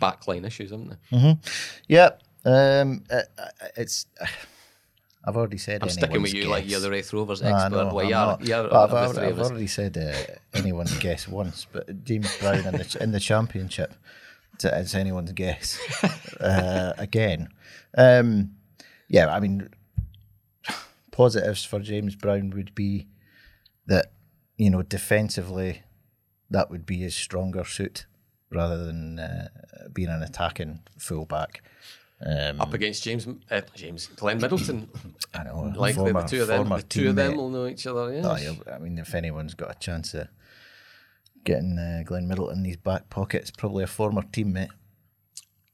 [0.00, 1.36] backline issues, haven't they?
[1.88, 2.10] Yeah,
[2.44, 4.06] um, uh, uh, it's.
[5.24, 5.82] I've already said.
[5.82, 6.70] I'm sticking with you like guess.
[6.72, 7.70] you're the Raith Rovers expert.
[7.70, 8.46] know, well, I'm you are, not.
[8.46, 10.14] you are But of I've, the I've already said uh,
[10.58, 13.94] anyone's guess once, but James Brown in the in the championship,
[14.64, 15.78] it's, anyone's guess
[16.40, 17.48] uh, again.
[17.96, 18.52] Um,
[19.08, 19.68] yeah, I mean,
[21.10, 23.08] positives for James Brown would be
[23.86, 24.12] that
[24.56, 25.82] you know defensively,
[26.50, 28.06] that would be his stronger suit
[28.50, 29.48] rather than uh,
[29.92, 31.62] being an attacking fullback.
[32.24, 34.88] Um, Up against James, uh, James Glenn Middleton,
[35.34, 36.68] I know, like the, former, the two of them.
[36.68, 38.12] The two of them will know each other.
[38.12, 38.24] Yes.
[38.26, 40.26] Oh, yeah, I mean, if anyone's got a chance of
[41.48, 44.68] getting uh, Glenn Middleton in his back pocket, it's probably a former teammate.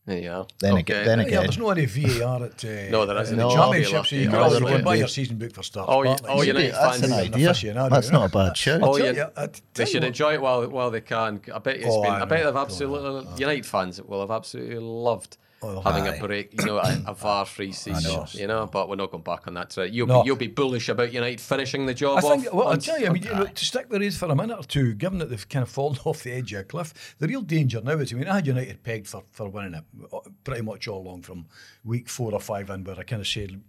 [0.07, 0.47] There you are.
[0.61, 3.33] Then again- then Yeah, again- there's no any VAR at uh, No, there isn't.
[3.35, 5.53] in the No, championship, so you Yeah, can there always wouldn't buy your season book
[5.55, 5.89] for start.
[5.91, 7.49] Oh, you- oh, United That's fans an idea.
[7.51, 8.19] aficionado, That's know.
[8.21, 8.81] not a bad shout.
[8.83, 9.13] Oh, Tell yeah.
[9.13, 11.41] you, I They should enjoy it while while they can.
[11.55, 12.13] I bet it's Oh, been.
[12.13, 16.17] I I, bet they've absolutely United fans will have absolutely loved Oh, having aye.
[16.17, 16.53] a break.
[16.61, 18.03] You know, a, a VAR free season.
[18.13, 18.27] know.
[18.33, 19.73] You know, but we're not going back on that.
[19.73, 20.23] So you'll No.
[20.23, 22.53] be, you'll be bullish about United finishing the job I think, off.
[22.55, 24.59] well, I'll tell you, I mean, you know, to stick with Raith for a minute
[24.59, 27.29] or two, given that they've kind of fallen off the edge of a cliff, the
[27.29, 30.19] real danger now is, I mean, I had United pegged for, for winning it uh,
[30.45, 31.47] pretty much all along from
[31.85, 33.61] week four or five in, where I kind of said,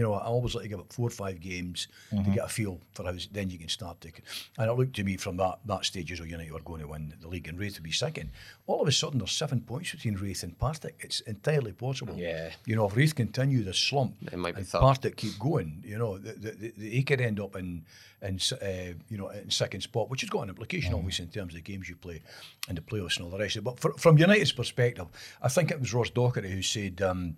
[0.00, 2.48] you know, I always like to give it four or five games to get a
[2.48, 4.24] feel for how then you can start taking.
[4.56, 6.88] And it looked to me from that that stage as though United were going to
[6.88, 8.30] win the league and Raith would be second.
[8.66, 10.94] All of a sudden, there's seven points between Raith and Partick.
[11.00, 12.14] It's entirely possible.
[12.16, 12.48] Yeah.
[12.64, 14.80] You know, if Raith continue this slump, It might be and third.
[14.80, 17.84] Partick keep going, you know, the, the, the, he could end up in,
[18.22, 21.52] in uh, you know, in second spot, which has got an implication, obviously, in terms
[21.52, 22.22] of the games you play
[22.68, 23.64] and the playoffs and all the rest of it.
[23.64, 25.08] But fr from United's perspective,
[25.42, 27.36] I think it was Ross Docherty who said um,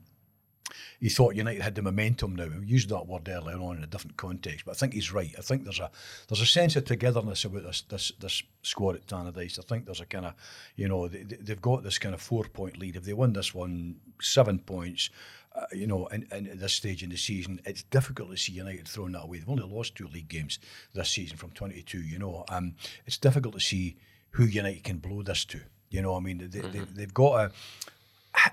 [1.00, 2.46] he thought United had the momentum now.
[2.46, 5.34] We used that word earlier on in a different context, but I think he's right.
[5.36, 5.90] I think there's a
[6.28, 9.58] there's a sense of togetherness about this this this squad at Tannadice.
[9.58, 10.34] I think there's a kind of
[10.76, 12.96] you know they, they- they've got this kind of four point lead.
[12.96, 15.10] If they win this one, seven points.
[15.54, 18.52] Uh, you know, in, in at this stage in the season, it's difficult to see
[18.52, 19.36] United throwing that away.
[19.36, 20.58] They've only lost two league games
[20.94, 22.00] this season from 22.
[22.00, 23.98] You know, um, it's difficult to see
[24.30, 25.60] who United can blow this to.
[25.90, 27.52] You know, I mean, they, they, they've got a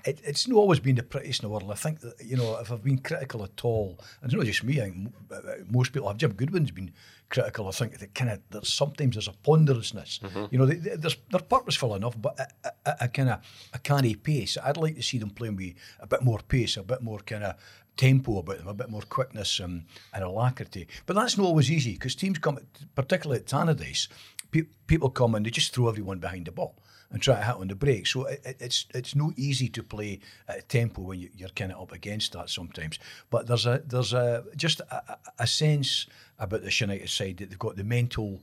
[0.04, 1.70] it, it's not always been the prettiest in the world.
[1.70, 4.64] I think that you know if I've been critical at all, and it's not just
[4.64, 4.80] me.
[4.80, 6.18] I think uh, most people have.
[6.18, 6.92] Jim Goodwin's been
[7.30, 7.68] critical.
[7.68, 10.20] I think that kind of there's sometimes there's a ponderousness.
[10.50, 13.40] You know, they, they, there's, they're purposeful enough, but a, a, a kind of
[13.72, 14.58] a canny pace.
[14.62, 17.44] I'd like to see them playing with a bit more pace, a bit more kind
[17.44, 17.54] of
[17.96, 20.88] tempo about them, a bit more quickness um, and alacrity.
[21.06, 22.58] But that's not always easy because teams come,
[22.94, 24.08] particularly at Tannadice,
[24.50, 26.76] pe- people come and they just throw everyone behind the ball
[27.10, 28.06] and try to hit on the break.
[28.06, 31.48] So it, it, it's it's no easy to play at a tempo when you, you're
[31.50, 32.98] kind of up against that sometimes.
[33.30, 36.06] But there's a there's a just a, a- sense
[36.38, 38.40] about the United side that they've got the mental.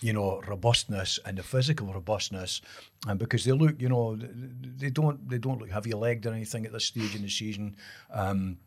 [0.00, 2.60] You know, robustness and the physical robustness,
[3.08, 6.26] and because they look, you know, th- th- they don't they don't look heavy legged
[6.26, 7.74] or anything at this stage in the season.
[8.12, 8.58] Um,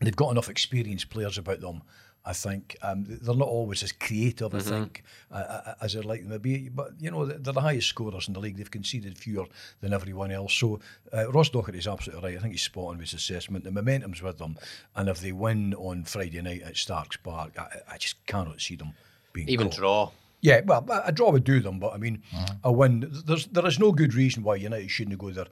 [0.00, 1.82] they've got enough experienced players about them.
[2.24, 4.54] I think um, they're not always as creative.
[4.54, 7.60] I think uh, uh, as I'd like them to be, but you know they're the
[7.60, 8.56] highest scorers in the league.
[8.56, 9.46] They've conceded fewer
[9.80, 10.54] than everyone else.
[10.54, 10.78] So
[11.12, 12.38] uh, Ross Docherty is absolutely right.
[12.38, 13.64] I think he's spot on with his assessment.
[13.64, 14.56] The momentum's with them,
[14.94, 18.76] and if they win on Friday night at Starks Park, I, I just cannot see
[18.76, 18.92] them
[19.32, 19.76] being even caught.
[19.76, 20.10] draw.
[20.40, 22.22] Yeah, well, a a draw would do them, but I mean,
[22.62, 23.08] a win.
[23.26, 25.46] There's there is no good reason why United shouldn't go there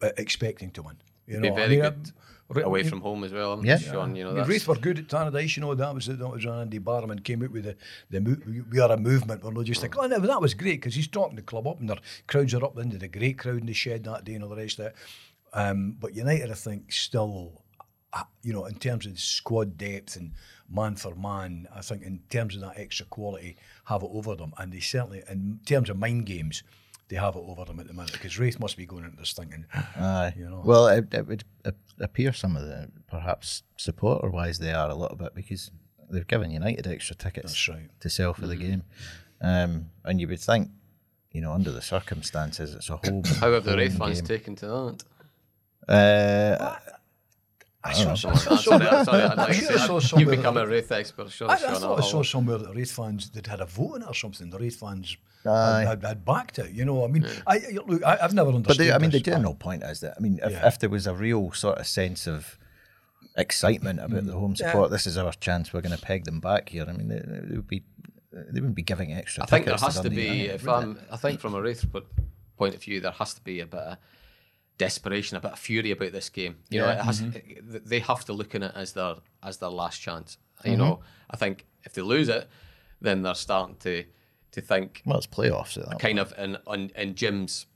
[0.00, 0.96] uh, expecting to win.
[1.26, 3.64] You Be know, very I mean, good uh, away you- from home as well.
[3.64, 3.78] Yeah.
[3.78, 6.06] Sean, you know I mean, that's Raith were good at Tannadice, you know, that was
[6.06, 7.76] that was when Andy Barrowman came out with the,
[8.10, 9.42] the mo- we are a movement.
[9.44, 11.80] We're not just like, oh, no, that was great because he's talking the club up
[11.80, 14.44] and their crowds are up into the great crowd in the shed that day and
[14.44, 14.94] all the rest of it.
[15.52, 17.62] Um, but United, I think, still,
[18.12, 20.32] uh, you know, in terms of squad depth and
[20.68, 24.52] man for man, I think in terms of that extra quality, have it over them.
[24.58, 26.62] And they certainly, in terms of mind games,
[27.08, 29.32] they have it over them at the minute because Raith must be going into this
[29.32, 29.64] thinking,
[29.96, 30.34] Aye.
[30.36, 30.62] you know.
[30.64, 31.44] Well, it, it would
[32.00, 35.70] appear some of the perhaps supporter wise they are a little bit because
[36.10, 37.88] they've given United extra tickets right.
[38.00, 38.82] to sell for the game,
[39.40, 40.70] um, and you would think,
[41.30, 43.22] you know, under the circumstances, it's a whole.
[43.40, 45.04] how have the Raith fans taken to that?
[45.88, 46.76] Uh,
[47.86, 48.50] I saw, uh-huh.
[48.54, 50.42] I saw, sorry, I'm sorry, I'd I like to sure say I saw somewhere You've
[50.42, 51.50] become a Raith expert, sure.
[51.50, 53.96] I, I Sean, thought I saw somewhere that the Raith fans that had a vote
[53.96, 54.50] in it or something.
[54.50, 55.16] The Raith fans
[55.46, 55.80] Aye.
[55.80, 56.72] had, had, had backed it.
[56.72, 58.78] You know, I mean, I I- look, I, I've never understood.
[58.78, 59.22] But they, I mean, the this.
[59.22, 60.66] general point is that I mean, if, Yeah.
[60.66, 62.58] if there was a real sort of sense of
[63.36, 64.40] excitement about the mm.
[64.40, 65.72] home support, this is our chance.
[65.72, 66.86] We're going to peg them back here.
[66.88, 67.84] I mean, they, they would be,
[68.32, 69.44] they wouldn't be giving extra.
[69.44, 71.84] I think there has to Dundee be, United, if I'm, I think from a Raith
[72.56, 73.98] point of view, there has to be a bit of
[74.78, 76.56] desperation, a bit of fury about this game.
[76.68, 77.76] You know, it has, mm-hmm.
[77.76, 80.38] it- they have to look in it as their as their last chance.
[80.64, 80.80] You mm-hmm.
[80.80, 81.00] know,
[81.30, 82.48] I think if they lose it,
[83.00, 84.04] then they're starting to
[84.52, 85.98] to think Well, it's playoffs at that.
[85.98, 87.66] kind of in on in Jim's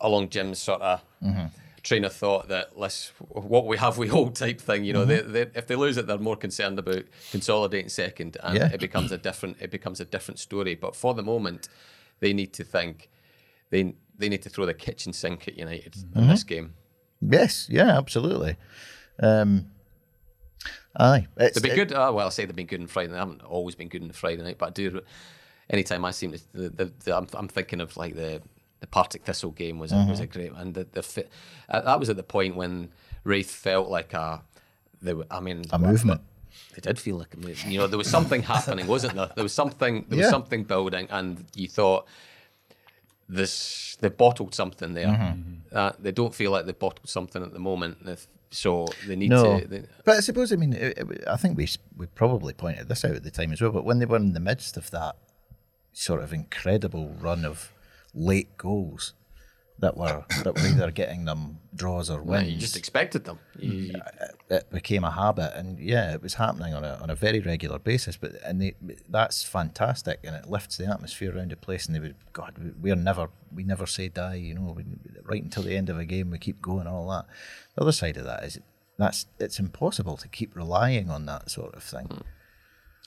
[0.00, 1.46] along Jim's sort of mm-hmm.
[1.82, 4.84] train of thought that let's what we have we hold type thing.
[4.84, 8.56] You know, they, they, if they lose it, they're more concerned about consolidating second, and
[8.56, 8.70] Yeah.
[8.72, 10.74] it becomes a different it becomes a different story.
[10.74, 11.68] But for the moment,
[12.20, 13.10] they need to think
[13.70, 16.74] they they need to throw the kitchen sink at United in this game.
[17.20, 18.56] Yes, yeah, absolutely.
[19.20, 19.66] Um,
[20.96, 21.92] aye, it's, They've been it- good.
[21.92, 23.12] Uh, well, I say they've been good on Friday.
[23.12, 25.00] They haven't always been good on Friday night, but I do.
[25.70, 28.42] Anytime I seem to, the, the, the, I'm, I'm thinking of like the
[28.80, 31.30] the Partick Thistle game was a, was a great and the the fit,
[31.68, 32.90] uh, that was at the point when
[33.24, 34.42] Raith felt like a.
[35.00, 36.20] They, were- I mean, a movement.
[36.74, 37.34] They did feel like.
[37.66, 39.30] You know, there was something happening, wasn't there?
[39.34, 40.04] There was something.
[40.08, 42.06] There was something building, and you thought
[43.34, 43.96] this.
[44.00, 45.06] They bottled something there.
[45.06, 45.76] Mm-hmm.
[45.76, 47.98] Uh, they don't feel like they bottled something at the moment.
[48.06, 49.66] If- So they need No, to.
[49.66, 51.66] They, but I suppose I mean it, it- I think we
[51.96, 53.72] we probably pointed this out at the time as well.
[53.72, 55.14] But when they were in the midst of that
[55.92, 57.72] sort of incredible run of
[58.14, 59.14] late goals
[59.82, 63.38] that were that were either getting them draws or wins, you just expected them.
[63.58, 63.92] You,
[64.48, 67.78] it became a habit, and yeah, it was happening on a on a very regular
[67.78, 68.16] basis.
[68.16, 68.74] But and they,
[69.08, 71.86] that's fantastic, and it lifts the atmosphere around the place.
[71.86, 74.84] And they would, God, we- we're never we never say die, you know, we,
[75.24, 77.26] right until the end of a game, we keep going, all that.
[77.74, 78.58] The other side of that is
[78.98, 82.08] that's it's impossible to keep relying on that sort of thing.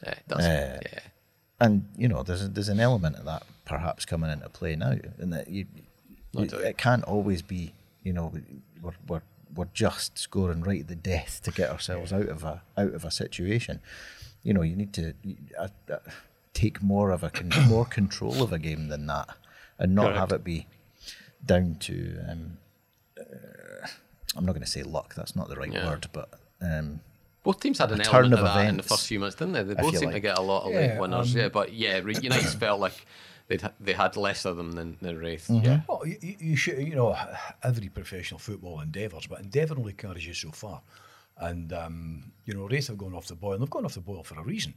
[0.04, 0.46] yeah, it does.
[0.46, 1.00] Uh, yeah.
[1.62, 4.96] And you know, there's a, there's an element of that perhaps coming into play now,
[5.18, 5.66] and that you,
[6.44, 6.62] you doubt.
[6.62, 7.74] it can't always be,
[8.04, 8.34] you know,
[8.82, 9.22] we're, we're
[9.56, 13.06] we're just scoring right at the death to get ourselves out of a out of
[13.06, 13.80] a situation.
[14.44, 15.14] You know, you need to
[15.58, 15.98] uh, uh,
[16.54, 19.30] take more of a con- more control of a game than that,
[19.80, 20.20] and not Correct.
[20.20, 20.68] have it be
[21.46, 22.20] down to.
[22.30, 22.58] Um,
[23.20, 23.88] uh,
[24.36, 25.16] I'm not going to say luck.
[25.16, 25.88] That's not the right Yeah.
[25.88, 26.30] word, but.
[26.62, 27.00] Um,
[27.44, 29.36] Both teams had an a turn element of, of that in the first few months,
[29.36, 29.64] didn't they?
[29.64, 31.34] They both feel seemed to get a lot of Yeah, late winners.
[31.36, 33.06] um, yeah, but yeah, Re- United felt like
[33.48, 35.48] they they had less of them than, than Raith.
[35.48, 35.66] Mm-hmm.
[35.66, 37.16] Yeah, Well, you, you- you should, you know,
[37.64, 40.82] every professional football endeavours, but endeavour only carries you so far.
[41.38, 44.02] And, um, you know, Raith have gone off the boil, and they've gone off the
[44.02, 44.74] boil for a reason.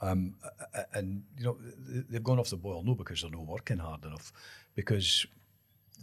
[0.00, 1.56] Um, a- a- and, you know,
[2.10, 4.32] they've gone off the boil no because they're not working hard enough,
[4.74, 5.26] because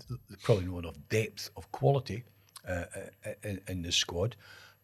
[0.08, 2.24] th- there's probably not enough depth of quality
[2.68, 2.86] uh,
[3.26, 4.36] uh, in, in the squad.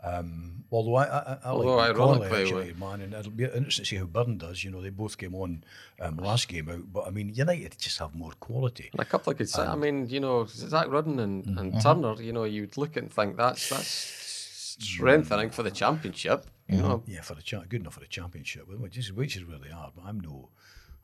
[0.03, 3.89] Um, although I, I, I Although like ironically, actually, man, and it'll be interesting to
[3.89, 4.63] see how Burn does.
[4.63, 5.63] You know, they both came on
[6.01, 8.89] um, last game out, but I mean, United just have more quality.
[8.91, 9.47] and a couple of good.
[9.49, 11.57] si- I mean, you know, Zak Rudden and, Mm-hmm.
[11.57, 12.21] and Turner.
[12.21, 16.47] You know, you'd look and think that's that's strengthening for the championship.
[16.67, 16.87] You Mm-hmm.
[16.87, 19.59] know, Yeah, for the cha- good enough for the championship, which is which is where
[19.59, 19.91] they are.
[19.95, 20.49] But I'm no,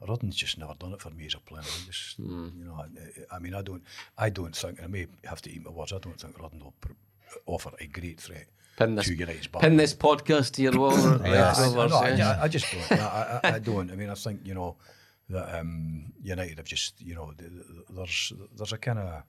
[0.08, 1.62] Rudden's just never done it for me as a player.
[1.64, 2.50] I just, Hmm.
[2.58, 3.84] you know, I, I mean, I don't,
[4.18, 5.92] I don't think, and I may have to eat my words.
[5.94, 6.94] I don't think Rudden will pr-
[7.46, 8.48] offer a great threat
[8.80, 9.08] pin this
[9.62, 10.98] pin this podcast to your wall.
[11.26, 12.44] Yeah, I, no, I.
[12.44, 12.92] I- just don't.
[12.92, 13.92] I, I, I don't.
[13.92, 14.78] I mean, I think you know
[15.30, 19.24] that um, United have just you know th- th- there's there's a kind of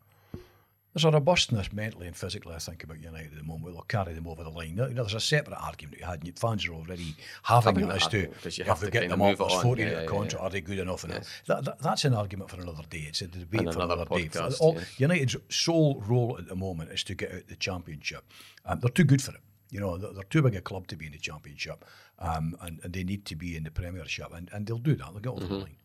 [0.93, 2.55] there's a robustness mentally and physically.
[2.55, 3.75] I think about United at the moment.
[3.75, 4.71] They'll carry them over the line.
[4.71, 6.25] You know, there's a separate argument you had.
[6.25, 7.15] and Fans are already
[7.45, 8.19] having Having it as to
[8.59, 10.33] you have to get them it there's 40 Yeah, yeah, contract.
[10.35, 10.39] yeah.
[10.41, 11.05] Are they good enough?
[11.05, 11.29] And Yes.
[11.47, 13.05] that, that, that's an argument for another day.
[13.09, 14.29] It's a debate And for another another, day.
[14.29, 14.81] podcast, All- yeah.
[14.99, 18.25] United's sole role at the moment is to get out the championship.
[18.67, 19.41] Um, they're too good for it.
[19.71, 21.85] You know, they're, they're too big a club to be in the championship,
[22.19, 25.13] um, and, and they need to be in the Premiership, and, and they'll do that.
[25.13, 25.55] They'll get over Mm-hmm.
[25.55, 25.77] the line.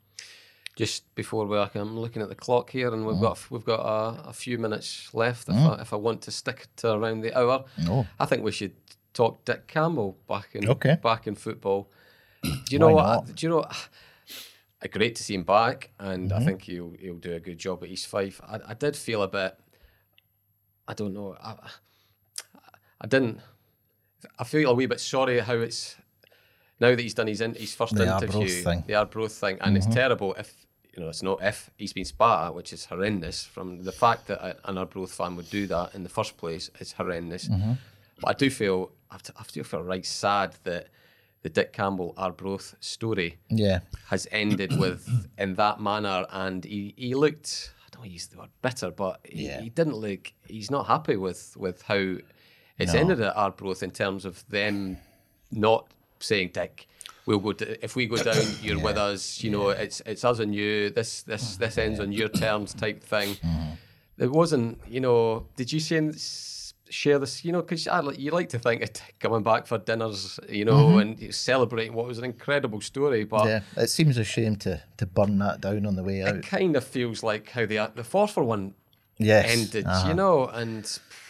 [0.76, 3.08] Just before we, I'm looking at the clock here, and Mm.
[3.14, 5.48] we've got we've got a, a few minutes left.
[5.50, 8.06] If, I, if I want to stick to around the hour, No.
[8.20, 8.74] I think we should
[9.14, 10.98] talk Dick Campbell back in Okay.
[11.02, 11.90] back in football.
[12.44, 13.04] Do you know what?
[13.28, 13.36] not?
[13.36, 13.66] Do you know?
[14.92, 16.42] Great to see him back, and Mm-hmm.
[16.42, 18.40] I think he'll he'll do a good job at East Fife.
[18.46, 19.58] I, I did feel a bit.
[20.88, 21.36] I don't know.
[21.42, 21.56] I,
[23.02, 23.40] I didn't.
[24.38, 25.96] I feel a wee bit sorry how it's
[26.80, 28.84] now that he's done his in, his first The interview, Arbroath thing.
[28.86, 30.65] the Arbroath thing, and it's terrible if
[30.96, 33.44] you know it's not if he's been spat at, which is horrendous.
[33.46, 36.94] From the fact that an Arbroath fan would do that in the first place is
[36.94, 37.48] horrendous.
[37.48, 37.74] Mm-hmm.
[38.22, 40.88] But I do feel I have to- I do feel right sad that
[41.42, 47.14] the Dick Campbell Arbroath story yeah, has ended with in that manner, and he, he
[47.14, 47.72] looked.
[47.86, 49.62] I don't want to use the word bitter, but he, Yeah.
[49.62, 50.34] he didn't look.
[50.48, 52.16] He's not happy with with how
[52.78, 54.98] it's ended at Arbroath in terms of them
[55.52, 55.88] not
[56.20, 56.88] saying, "Dick,
[57.26, 60.40] we'll go d- if we go down, you're with us." You know, it's it's us
[60.40, 60.90] and you.
[60.90, 61.64] This this mm-hmm.
[61.64, 62.44] this ends on your mm-hmm.
[62.44, 63.36] terms, type thing.
[63.36, 64.24] Mm-hmm.
[64.24, 64.80] It wasn't.
[64.88, 66.12] You know, did you say?
[66.88, 67.88] Share this, you know, because
[68.20, 72.20] you like to think of coming back for dinners, you know, and celebrating what was
[72.20, 73.24] an incredible story.
[73.24, 73.62] But yeah.
[73.76, 76.36] It seems a shame to to burn that down on the way out.
[76.36, 78.76] it kind of feels like how the the Forfar one
[79.18, 80.10] Yes, ended, uh-huh.
[80.10, 80.86] you know, and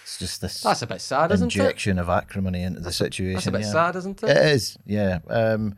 [0.06, 1.60] It's just this that's a bit sad, isn't it?
[1.60, 3.34] injection of acrimony into the situation.
[3.34, 3.72] That's a bit yeah.
[3.72, 4.30] sad, isn't it?
[4.30, 5.18] It is, yeah.
[5.28, 5.74] Um,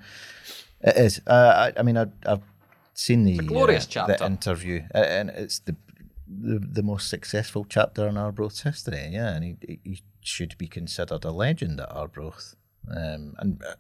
[0.82, 1.22] it is.
[1.26, 2.44] Uh, I, I mean, I, I've
[2.94, 4.18] seen the glorious uh, chapter.
[4.18, 5.78] the interview, and it's the,
[6.28, 9.08] the the most successful chapter in Arbroath's history.
[9.12, 12.54] Yeah, and he, he should be considered a legend at Arbroath,
[12.92, 13.76] um, and uh,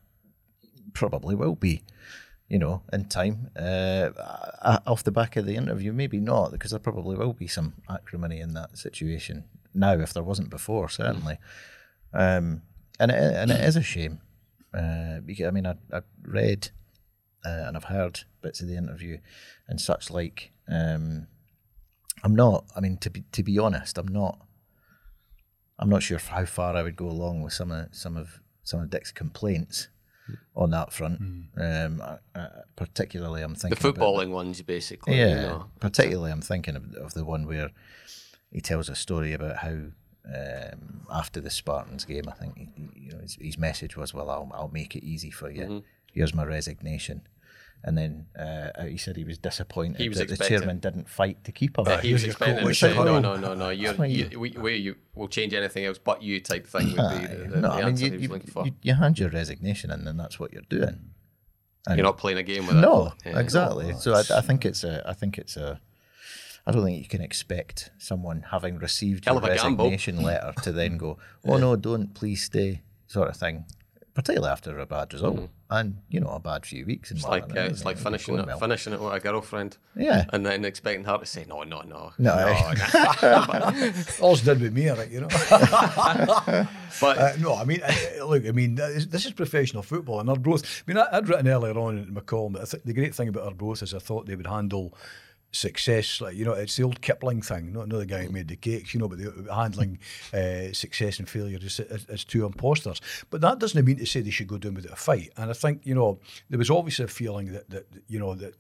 [0.93, 1.83] probably will be.
[2.49, 4.11] You know, in time, uh,
[4.61, 7.73] uh, off the back of the interview, maybe not, because there probably will be some
[7.89, 9.43] acrimony in that situation
[9.77, 11.37] now, if there wasn't before, certainly.
[12.13, 12.63] Um,
[12.99, 14.19] and it, and it is a shame.
[14.73, 16.69] Uh, because I mean, I I read
[17.45, 19.19] uh, and I've heard bits of the interview
[19.67, 20.51] and such like.
[20.69, 21.27] Um,
[22.23, 22.65] I'm not.
[22.75, 24.39] I mean, to be to be honest, I'm not.
[25.79, 28.81] I'm not sure how far I would go along with some of some of some
[28.81, 29.87] of Dick's complaints
[30.55, 31.21] on that front.
[31.57, 35.17] Um, I, I, particularly, I'm The thinking about- footballing ones, basically.
[35.17, 35.65] yeah, You know.
[35.79, 37.69] particularly I'm thinking of, of the one where
[38.51, 39.77] he tells a story about how
[40.25, 44.13] um, after the Spartans game, I think he, he- you know his, his message was,
[44.13, 45.63] "Well, I'll I'll make it easy for you.
[45.63, 45.77] Mm-hmm.
[46.13, 47.21] Here's my resignation."
[47.83, 51.43] And then uh, he said he was disappointed He was that the chairman didn't fight
[51.43, 51.85] to keep him.
[51.87, 53.19] Yeah, he was your expecting to coach, say, no, oh.
[53.19, 56.65] no, no, no, you're, you, we, we, you, we'll change anything else but you type
[56.65, 58.49] thing would be the, the, no, the I mean answer you, he was you, looking
[58.49, 58.65] for.
[58.65, 61.11] you, you hand your resignation in, and that's what you're doing.
[61.85, 62.81] And You're not playing a game with it.
[62.81, 63.39] No, Yeah.
[63.39, 63.93] exactly.
[63.93, 65.07] So I, I think it's a.
[65.07, 65.79] I think it's a.
[66.67, 69.85] I don't think you can expect someone having received Hell your of a gamble.
[69.85, 73.65] resignation letter to then go, "Oh no, don't please stay," sort of thing.
[74.13, 77.11] Particularly after a bad result and you know a bad few weeks.
[77.11, 78.57] It's like uh, it's like finishing it, well.
[78.59, 80.25] finishing it with a girlfriend, Yeah.
[80.33, 82.31] and then expecting her to say no, no, no, No,
[84.21, 85.27] All's done with me, Eric, you know.
[86.99, 90.29] But Uh, no, I mean, uh, look, I mean, this this is professional football, and
[90.29, 90.63] Arbroath.
[90.87, 93.13] I mean, I, I'd written earlier on in my column that I th- the great
[93.13, 94.95] thing about Arbroath is I thought they would handle
[95.51, 98.55] success like you know it's the old Kipling thing not another guy who made the
[98.55, 99.97] cakes you know but the, handling
[100.33, 103.01] uh, success and failure as, as, as two imposters.
[103.29, 105.31] But that doesn't mean to say they should go down without a fight.
[105.37, 106.19] And I think you know
[106.49, 108.55] there was obviously a feeling that, that you know that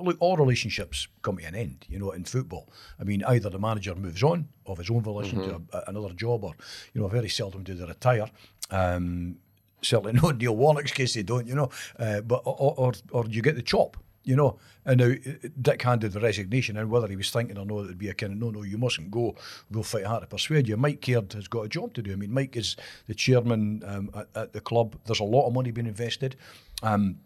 [0.00, 2.68] look all relationships come to an end you know in football.
[3.00, 6.44] I mean either the manager moves on of his own volition to a, another job
[6.44, 6.54] or
[6.94, 8.30] you know very seldom do they retire.
[8.70, 9.36] Um,
[9.82, 11.70] certainly not Neil Warnock's case they don't, you know.
[11.98, 13.96] Uh, but or, or or you get the chop,
[14.28, 14.58] you know.
[14.84, 17.98] And now uh, Dick handed the resignation, and whether he was thinking or not, it'd
[17.98, 19.34] be a kind of no, no, you mustn't go.
[19.70, 20.76] We'll fight hard to persuade you.
[20.76, 22.12] Mike Caird has got a job to do.
[22.12, 22.76] I mean, Mike is
[23.06, 24.96] the chairman um, at, at the club.
[25.06, 26.36] There's a lot of money being invested.
[26.82, 27.20] Um,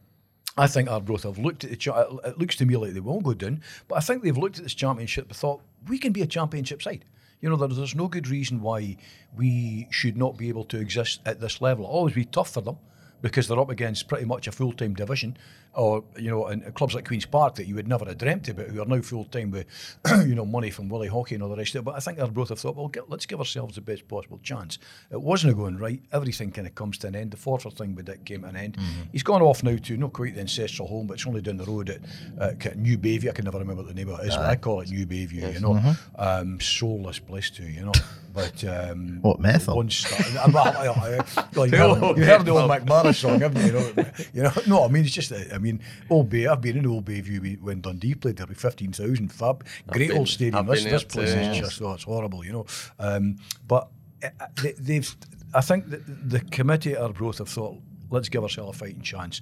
[0.56, 1.76] I think Arbroath have looked at the.
[1.76, 4.58] Cha- it looks to me like they won't go down, but I think they've looked
[4.58, 7.04] at this championship and thought we can be a championship side.
[7.40, 8.96] You know, there's, there's no good reason why
[9.36, 11.84] we should not be able to exist at this level.
[11.84, 12.78] It'll always be tough for them
[13.22, 15.38] because they're up against pretty much a full time division,
[15.74, 18.66] or you know, and clubs like Queens Park that you would never have dreamt about,
[18.68, 19.66] who are now full time with
[20.26, 21.84] you know money from Willie Haughey and all the rest of it.
[21.84, 24.38] But I think they both have thought, well, get, let's give ourselves the best possible
[24.42, 24.78] chance.
[25.10, 26.00] It wasn't going right.
[26.12, 27.30] Everything kind of comes to an end.
[27.30, 28.76] The Forfar thing with Dick came to an end.
[29.12, 31.64] He's gone off now to not quite the ancestral home, but it's only down the
[31.64, 32.00] road at
[32.38, 33.28] uh, New Bayview.
[33.30, 35.06] I can never remember what the name of it is, but I call it New
[35.06, 35.54] Bayview.
[35.54, 37.64] You know, um, soulless place too.
[37.64, 37.92] You know,
[38.34, 39.76] but um, What, Methil?
[39.76, 40.18] One star.
[40.52, 43.72] well, I- I- well, you, heard, you heard the old McManus song, haven't you?
[44.34, 45.30] You know, no, I mean it's just.
[45.30, 46.46] that- I mean, Old Bay.
[46.46, 48.40] I've been in Old Bayview when Dundee played.
[48.56, 49.32] Fifteen thousand.
[49.32, 50.66] Fab, great been- old stadium.
[50.66, 51.58] This, this place too, is yes.
[51.58, 52.66] just oh, it's horrible, you know.
[52.98, 53.88] Um, but
[54.22, 54.28] uh,
[54.62, 55.16] they, they've.
[55.54, 57.76] I think that the committee at Arbroath have thought,
[58.10, 59.40] let's give ourselves a fighting chance.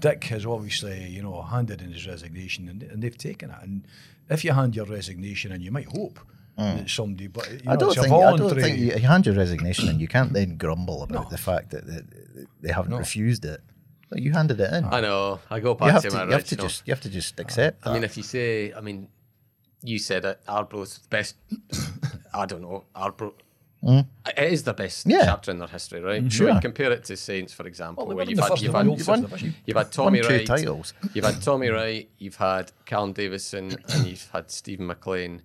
[0.00, 3.56] Dick has obviously, you know, handed in his resignation, and, and they've taken it.
[3.62, 3.86] And
[4.28, 6.20] if you hand your resignation, and you might hope
[6.58, 8.12] that somebody, but you know, I don't think.
[8.12, 11.38] I don't think you, you hand your resignation and you can't then grumble about the
[11.38, 12.00] fact that they,
[12.60, 13.60] they haven't refused it.
[14.10, 14.84] Like, you handed it in.
[14.84, 16.16] I know I go you back have to to.
[16.16, 16.82] my You have to just.
[16.86, 17.86] You have to just oh, accept.
[17.86, 19.08] I mean, if you say, I mean,
[19.82, 21.36] you said it, Arbroath's best.
[22.34, 23.34] I don't know, Arbroath.
[23.82, 24.06] Mm.
[24.36, 25.06] It is the best?
[25.06, 25.24] Yeah.
[25.24, 26.20] chapter in their history, right?
[26.24, 26.50] Mm, so Sure.
[26.52, 28.98] you compare it to Saints, for example, Well, where you've had, you've, had, the won-
[28.98, 29.54] first division.
[29.66, 30.94] you've had Tommy two Wright, titles.
[31.14, 35.42] you've had Tommy Wright, you've had Callum Davidson, and you've had Stephen McLean.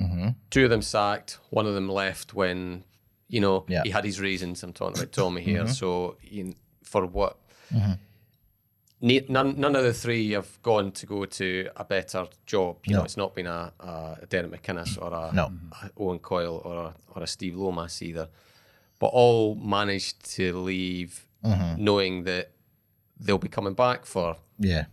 [0.00, 0.28] Mm-hmm.
[0.50, 2.84] Two of them sacked, one of them left when,
[3.28, 3.82] you know, Yeah.
[3.82, 4.62] he had his reasons.
[4.62, 5.64] I'm talking about Tommy here.
[5.64, 5.72] Mm-hmm.
[5.72, 6.54] So you,
[6.84, 7.36] for what?
[9.00, 12.76] Ne- None, none of the three have gone to go to a better job.
[12.86, 15.52] You know, it's not been a, a Derek McInnes or a, No.
[15.82, 18.28] a Owen Coyle or a, or a Steve Lomas either,
[19.00, 21.82] but all managed to leave Mm-hmm.
[21.84, 22.52] knowing that
[23.18, 24.84] they'll be coming back for yeah.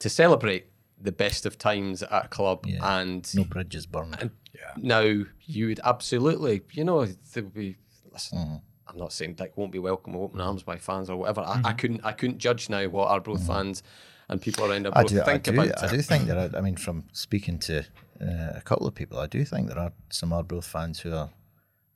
[0.00, 0.66] to celebrate
[1.00, 2.98] the best of times at a club Yeah.
[3.00, 4.30] and No bridges burned.
[4.76, 5.00] now
[5.46, 7.76] you would absolutely, you know, there would be.
[8.12, 8.54] Listen, Mm-hmm.
[8.94, 11.40] I'm not saying Dick won't be welcome with open arms by fans or whatever.
[11.40, 11.76] I, I Mm-hmm.
[11.76, 13.82] couldn't, I couldn't judge now what Arbroath fans
[14.28, 15.90] and people around I Arbroath do, I think do, about I it.
[15.90, 16.50] do think there are.
[16.56, 17.80] I mean, from speaking to
[18.20, 21.30] uh, a couple of people, I do think there are some Arbroath fans who are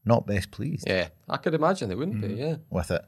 [0.05, 2.34] not best pleased Yeah, I could imagine they wouldn't be.
[2.34, 3.05] Yeah, with it.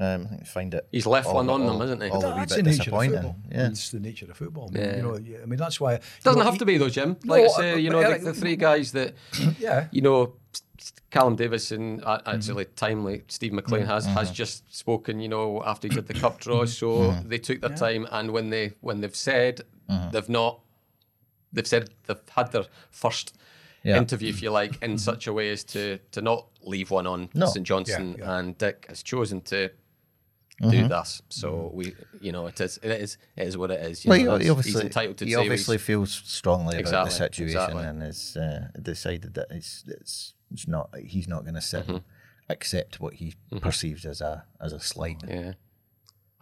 [0.00, 0.88] Um, I think they find it.
[0.90, 2.08] He's left all- one on all- them, isn't he?
[2.08, 3.36] all a wee That's bit the nature of football.
[3.52, 3.66] Yeah.
[3.68, 4.70] It's the nature of football.
[4.72, 4.96] Yeah.
[4.96, 5.94] You know, yeah, I mean, that's why.
[5.94, 7.16] It Doesn't know, have to be though, Jim.
[7.26, 9.14] Like No, I say, uh, you know, the, Eric- the three guys that
[9.60, 9.88] Yeah.
[9.92, 10.34] you know,
[11.10, 15.20] Callum Davidson, uh, actually timely, Steve McLean has has just spoken.
[15.20, 18.48] You know, after he did the cup draw, so they took their time, and when
[18.50, 19.60] they when they've said
[20.12, 20.60] they've not,
[21.52, 23.36] they've said they've had their first.
[23.82, 23.96] Yeah.
[23.96, 27.28] Interview, if you like, in such a way as to to not leave one on.
[27.34, 27.46] No.
[27.46, 28.36] St Johnstone Yeah, yeah.
[28.38, 29.70] and Dick has chosen to
[30.68, 31.22] do this.
[31.30, 34.04] So we, you know, it is it is it is what it is.
[34.04, 37.06] You Well, know, he, he he's obviously, entitled to he obviously he's- feels strongly about
[37.06, 37.84] the situation exactly.
[37.84, 41.92] and has uh, decided that it's, it's it's not he's not going to sit Mm-hmm.
[41.96, 42.02] and
[42.48, 45.22] accept what he perceives as a as a slight.
[45.26, 45.52] Yeah.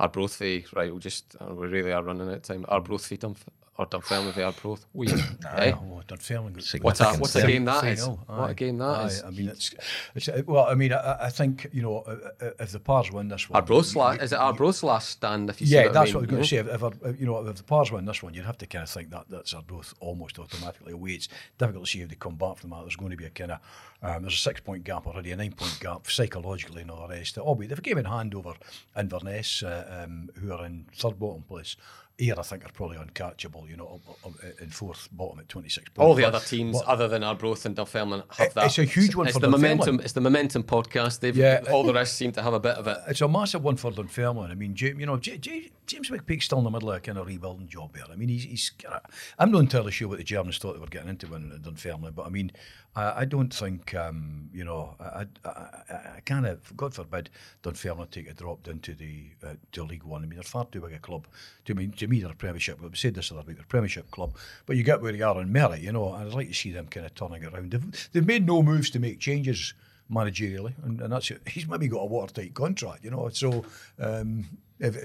[0.01, 2.65] Arbroath v right, we'll just uh, we really are running out of time.
[2.69, 3.39] Arbroath v Dunf
[3.79, 4.85] or Dunfermline v Arbroath.
[4.93, 5.07] We
[5.55, 5.73] eh?
[5.73, 8.07] Oh, Dunfermline got What a Significant what a game that Three is.
[8.07, 8.53] nil, What a aye.
[8.55, 9.23] game that Aye, is.
[9.23, 9.75] I mean, it's,
[10.17, 10.67] it's well.
[10.67, 13.57] I mean, I, I think you know, uh, uh, if the Pars win this one,
[13.63, 16.25] Arbroath's last is it Arbroath's last stand if you see yeah, what that's I what
[16.25, 16.75] I mean, was going to say.
[16.75, 18.83] If, if, if, you know, if the Pars win this one, you'd have to kind
[18.83, 21.13] of think that that's Arbroath almost automatically away.
[21.13, 22.81] It's difficult to see if they come back from that.
[22.83, 23.61] There's going to be a kind of
[24.03, 27.15] um, there's a six point gap already, a nine point gap psychologically and all the
[27.15, 27.39] rest.
[27.41, 28.55] Oh, wait, they've a game in hand over
[28.97, 31.77] Inverness, uh, um, who are in third bottom place.
[32.21, 33.69] Here, I think are probably uncatchable.
[33.71, 36.05] You know, up, up, up in fourth bottom at twenty six points.
[36.05, 38.67] All the other teams but- other than Arbroath and Dunfermline have It- that.
[38.67, 40.01] it's a huge one it's for the momentum.
[40.01, 41.21] It's the momentum podcast.
[41.21, 41.63] They've Yeah.
[41.71, 42.99] all the rest seem to have a bit of it.
[43.07, 44.51] It's a massive one for Dunfermline.
[44.51, 47.19] I mean, you know, J- J- James McPake's still in the middle of a kind
[47.19, 48.05] of rebuilding job here.
[48.13, 48.73] I mean, he's, he's
[49.39, 52.13] I'm not entirely sure what the Germans thought they were getting into when in Dunfermline,
[52.15, 52.51] but I mean,
[52.97, 57.31] I, I don't think, um, you know, I, I, I, I kind of, God forbid,
[57.63, 60.25] Dunfermline take a drop down to the uh, to League One.
[60.25, 61.27] I mean, they're far too big a club.
[61.67, 62.93] To me, to me, they're Premiership club.
[62.93, 64.35] We said this other week, they're Premiership club,
[64.67, 66.73] but you get where they are in merit, you know, and I'd like to see
[66.73, 67.71] them kind of turning around.
[67.71, 69.75] They've, they've made no moves to make changes
[70.11, 71.31] managerially, and, and that's.
[71.47, 73.29] He's maybe got a watertight contract, you know.
[73.29, 73.65] So
[73.99, 74.47] um,
[74.79, 74.97] if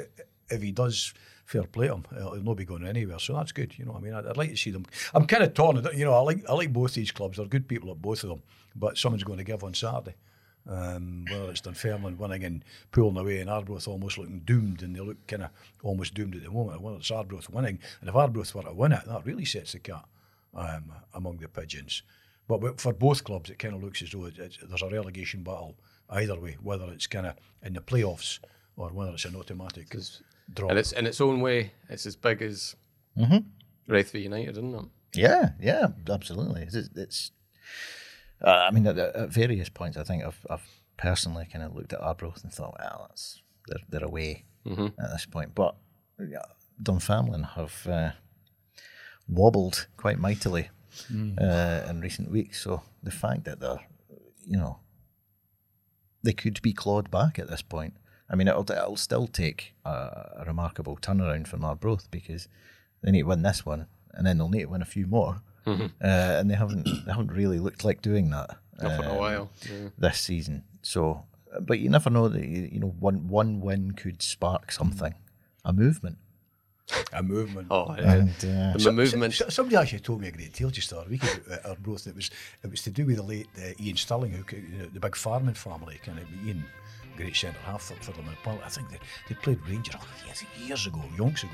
[0.49, 1.14] if he does
[1.45, 3.20] fair play him, he'll, he'll not be going anywhere.
[3.20, 3.95] So that's good, you know.
[3.95, 4.86] I mean, I'd, I'd like to see them.
[5.14, 6.14] I'm kind of torn, you know.
[6.14, 7.38] I like I like both these clubs.
[7.38, 8.41] They're good people at both of them,
[8.76, 10.16] but someone's going to give on Saturday.
[10.66, 15.01] Um, whether it's Dunfermline winning and pulling away, and Arbroath almost looking doomed, and they
[15.01, 15.49] look kind of
[15.84, 16.82] almost doomed at the moment.
[16.82, 19.80] Whether it's Arbroath winning, and if Arbroath were to win it, that really sets the
[19.80, 20.05] cat
[20.55, 22.01] um, among the pigeons.
[22.47, 24.89] But wi- for both clubs, it kind of looks as though it, it's, there's a
[24.89, 25.76] relegation battle
[26.09, 28.39] either way, whether it's kind of in the playoffs
[28.78, 29.89] or whether it's an automatic
[30.53, 30.70] drop.
[30.70, 32.76] And it's in its own way, it's as big as
[33.18, 33.38] Mm-hmm.
[33.93, 34.86] Raith v United, isn't it?
[35.14, 36.64] Yeah, yeah, absolutely.
[36.64, 37.32] It's, it's
[38.43, 40.67] uh, I mean, at, at various points, I think I've, I've
[40.97, 44.45] personally kind of looked at Arbroath and thought, well, that's they're, they're away
[44.99, 45.53] at this point.
[45.55, 45.75] But
[46.19, 46.45] yeah,
[46.81, 48.11] Dunfermline have uh,
[49.27, 50.69] wobbled quite mightily
[51.39, 52.61] uh, in recent weeks.
[52.61, 53.79] So the fact that they're,
[54.45, 54.79] you know,
[56.23, 57.95] they could be clawed back at this point.
[58.29, 59.89] I mean, it'll, it'll still take a,
[60.37, 62.47] a remarkable turnaround from Arbroath because
[63.01, 65.41] they need to win this one, and then they'll need to win a few more,
[65.66, 69.18] uh, and they haven't they haven't really looked like doing that Not for a um,
[69.18, 69.51] while.
[69.70, 69.89] Yeah.
[69.97, 70.64] this season.
[70.82, 71.24] So,
[71.61, 75.14] but you never know that you, you know one one win could spark something,
[75.64, 76.18] a movement.
[77.14, 77.68] a movement.
[77.72, 78.14] Oh, yeah.
[78.16, 79.34] And uh, the movement.
[79.34, 82.07] So- somebody actually told me a great tale just the other week about uh, Arbroath.
[82.07, 82.30] It was
[82.64, 85.16] it was to do with the late uh, Ian Stirling, who you know, the big
[85.16, 86.66] farming family, kind of Ian,
[87.18, 88.59] great centre half for, for them in Paul.
[88.66, 88.99] I think they,
[89.30, 91.53] they played Rangers oh, years, years ago, yonks ago.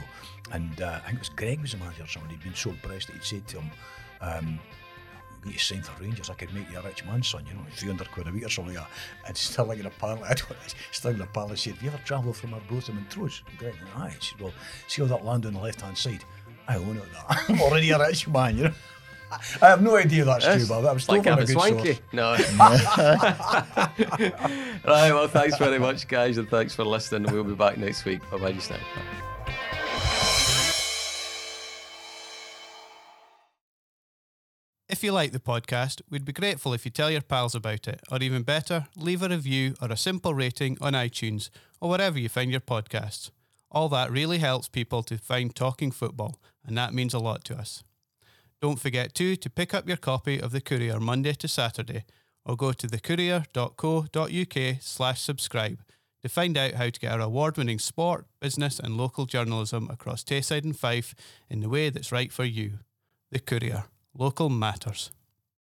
[0.51, 2.31] And uh, I think it was Greg was the manager or something.
[2.31, 3.71] He'd been so impressed that he'd said to him,
[4.21, 4.59] um,
[5.45, 8.11] you signed for Rangers, I could make you a rich man, son, you know, 300
[8.11, 8.91] quid a week or something like that.
[9.27, 12.35] And Stirling like in a I don't still in a said, have you ever travelled
[12.35, 13.41] from Arbroatham and Troos?
[13.47, 14.15] And Greg went, aye.
[14.19, 14.53] He said, well,
[14.87, 16.23] see all that land on the left-hand side?
[16.67, 17.45] I own it, that.
[17.49, 18.73] I'm already a rich man, you know.
[19.61, 21.53] I have no idea that's true, but I was like told from a having good
[21.53, 21.93] swanky.
[21.93, 22.13] source.
[22.13, 22.31] No.
[24.91, 27.31] right, well, thanks very much, guys, and thanks for listening.
[27.31, 28.21] We'll be back next week.
[28.31, 28.77] Bye bye just now.
[34.87, 38.01] If you like the podcast, we'd be grateful if you tell your pals about it,
[38.11, 42.27] or even better, leave a review or a simple rating on iTunes or wherever you
[42.27, 43.29] find your podcasts.
[43.71, 47.55] All that really helps people to find Talking Football, and that means a lot to
[47.55, 47.83] us.
[48.61, 52.03] Don't forget too to pick up your copy of The Courier Monday to Saturday,
[52.43, 55.79] or go to thecourier.co.uk slash subscribe
[56.21, 60.65] to find out how to get our award-winning sport, business and local journalism across Tayside
[60.65, 61.15] and Fife
[61.49, 62.79] in the way that's right for you.
[63.31, 63.85] The Courier.
[64.13, 65.11] Local matters.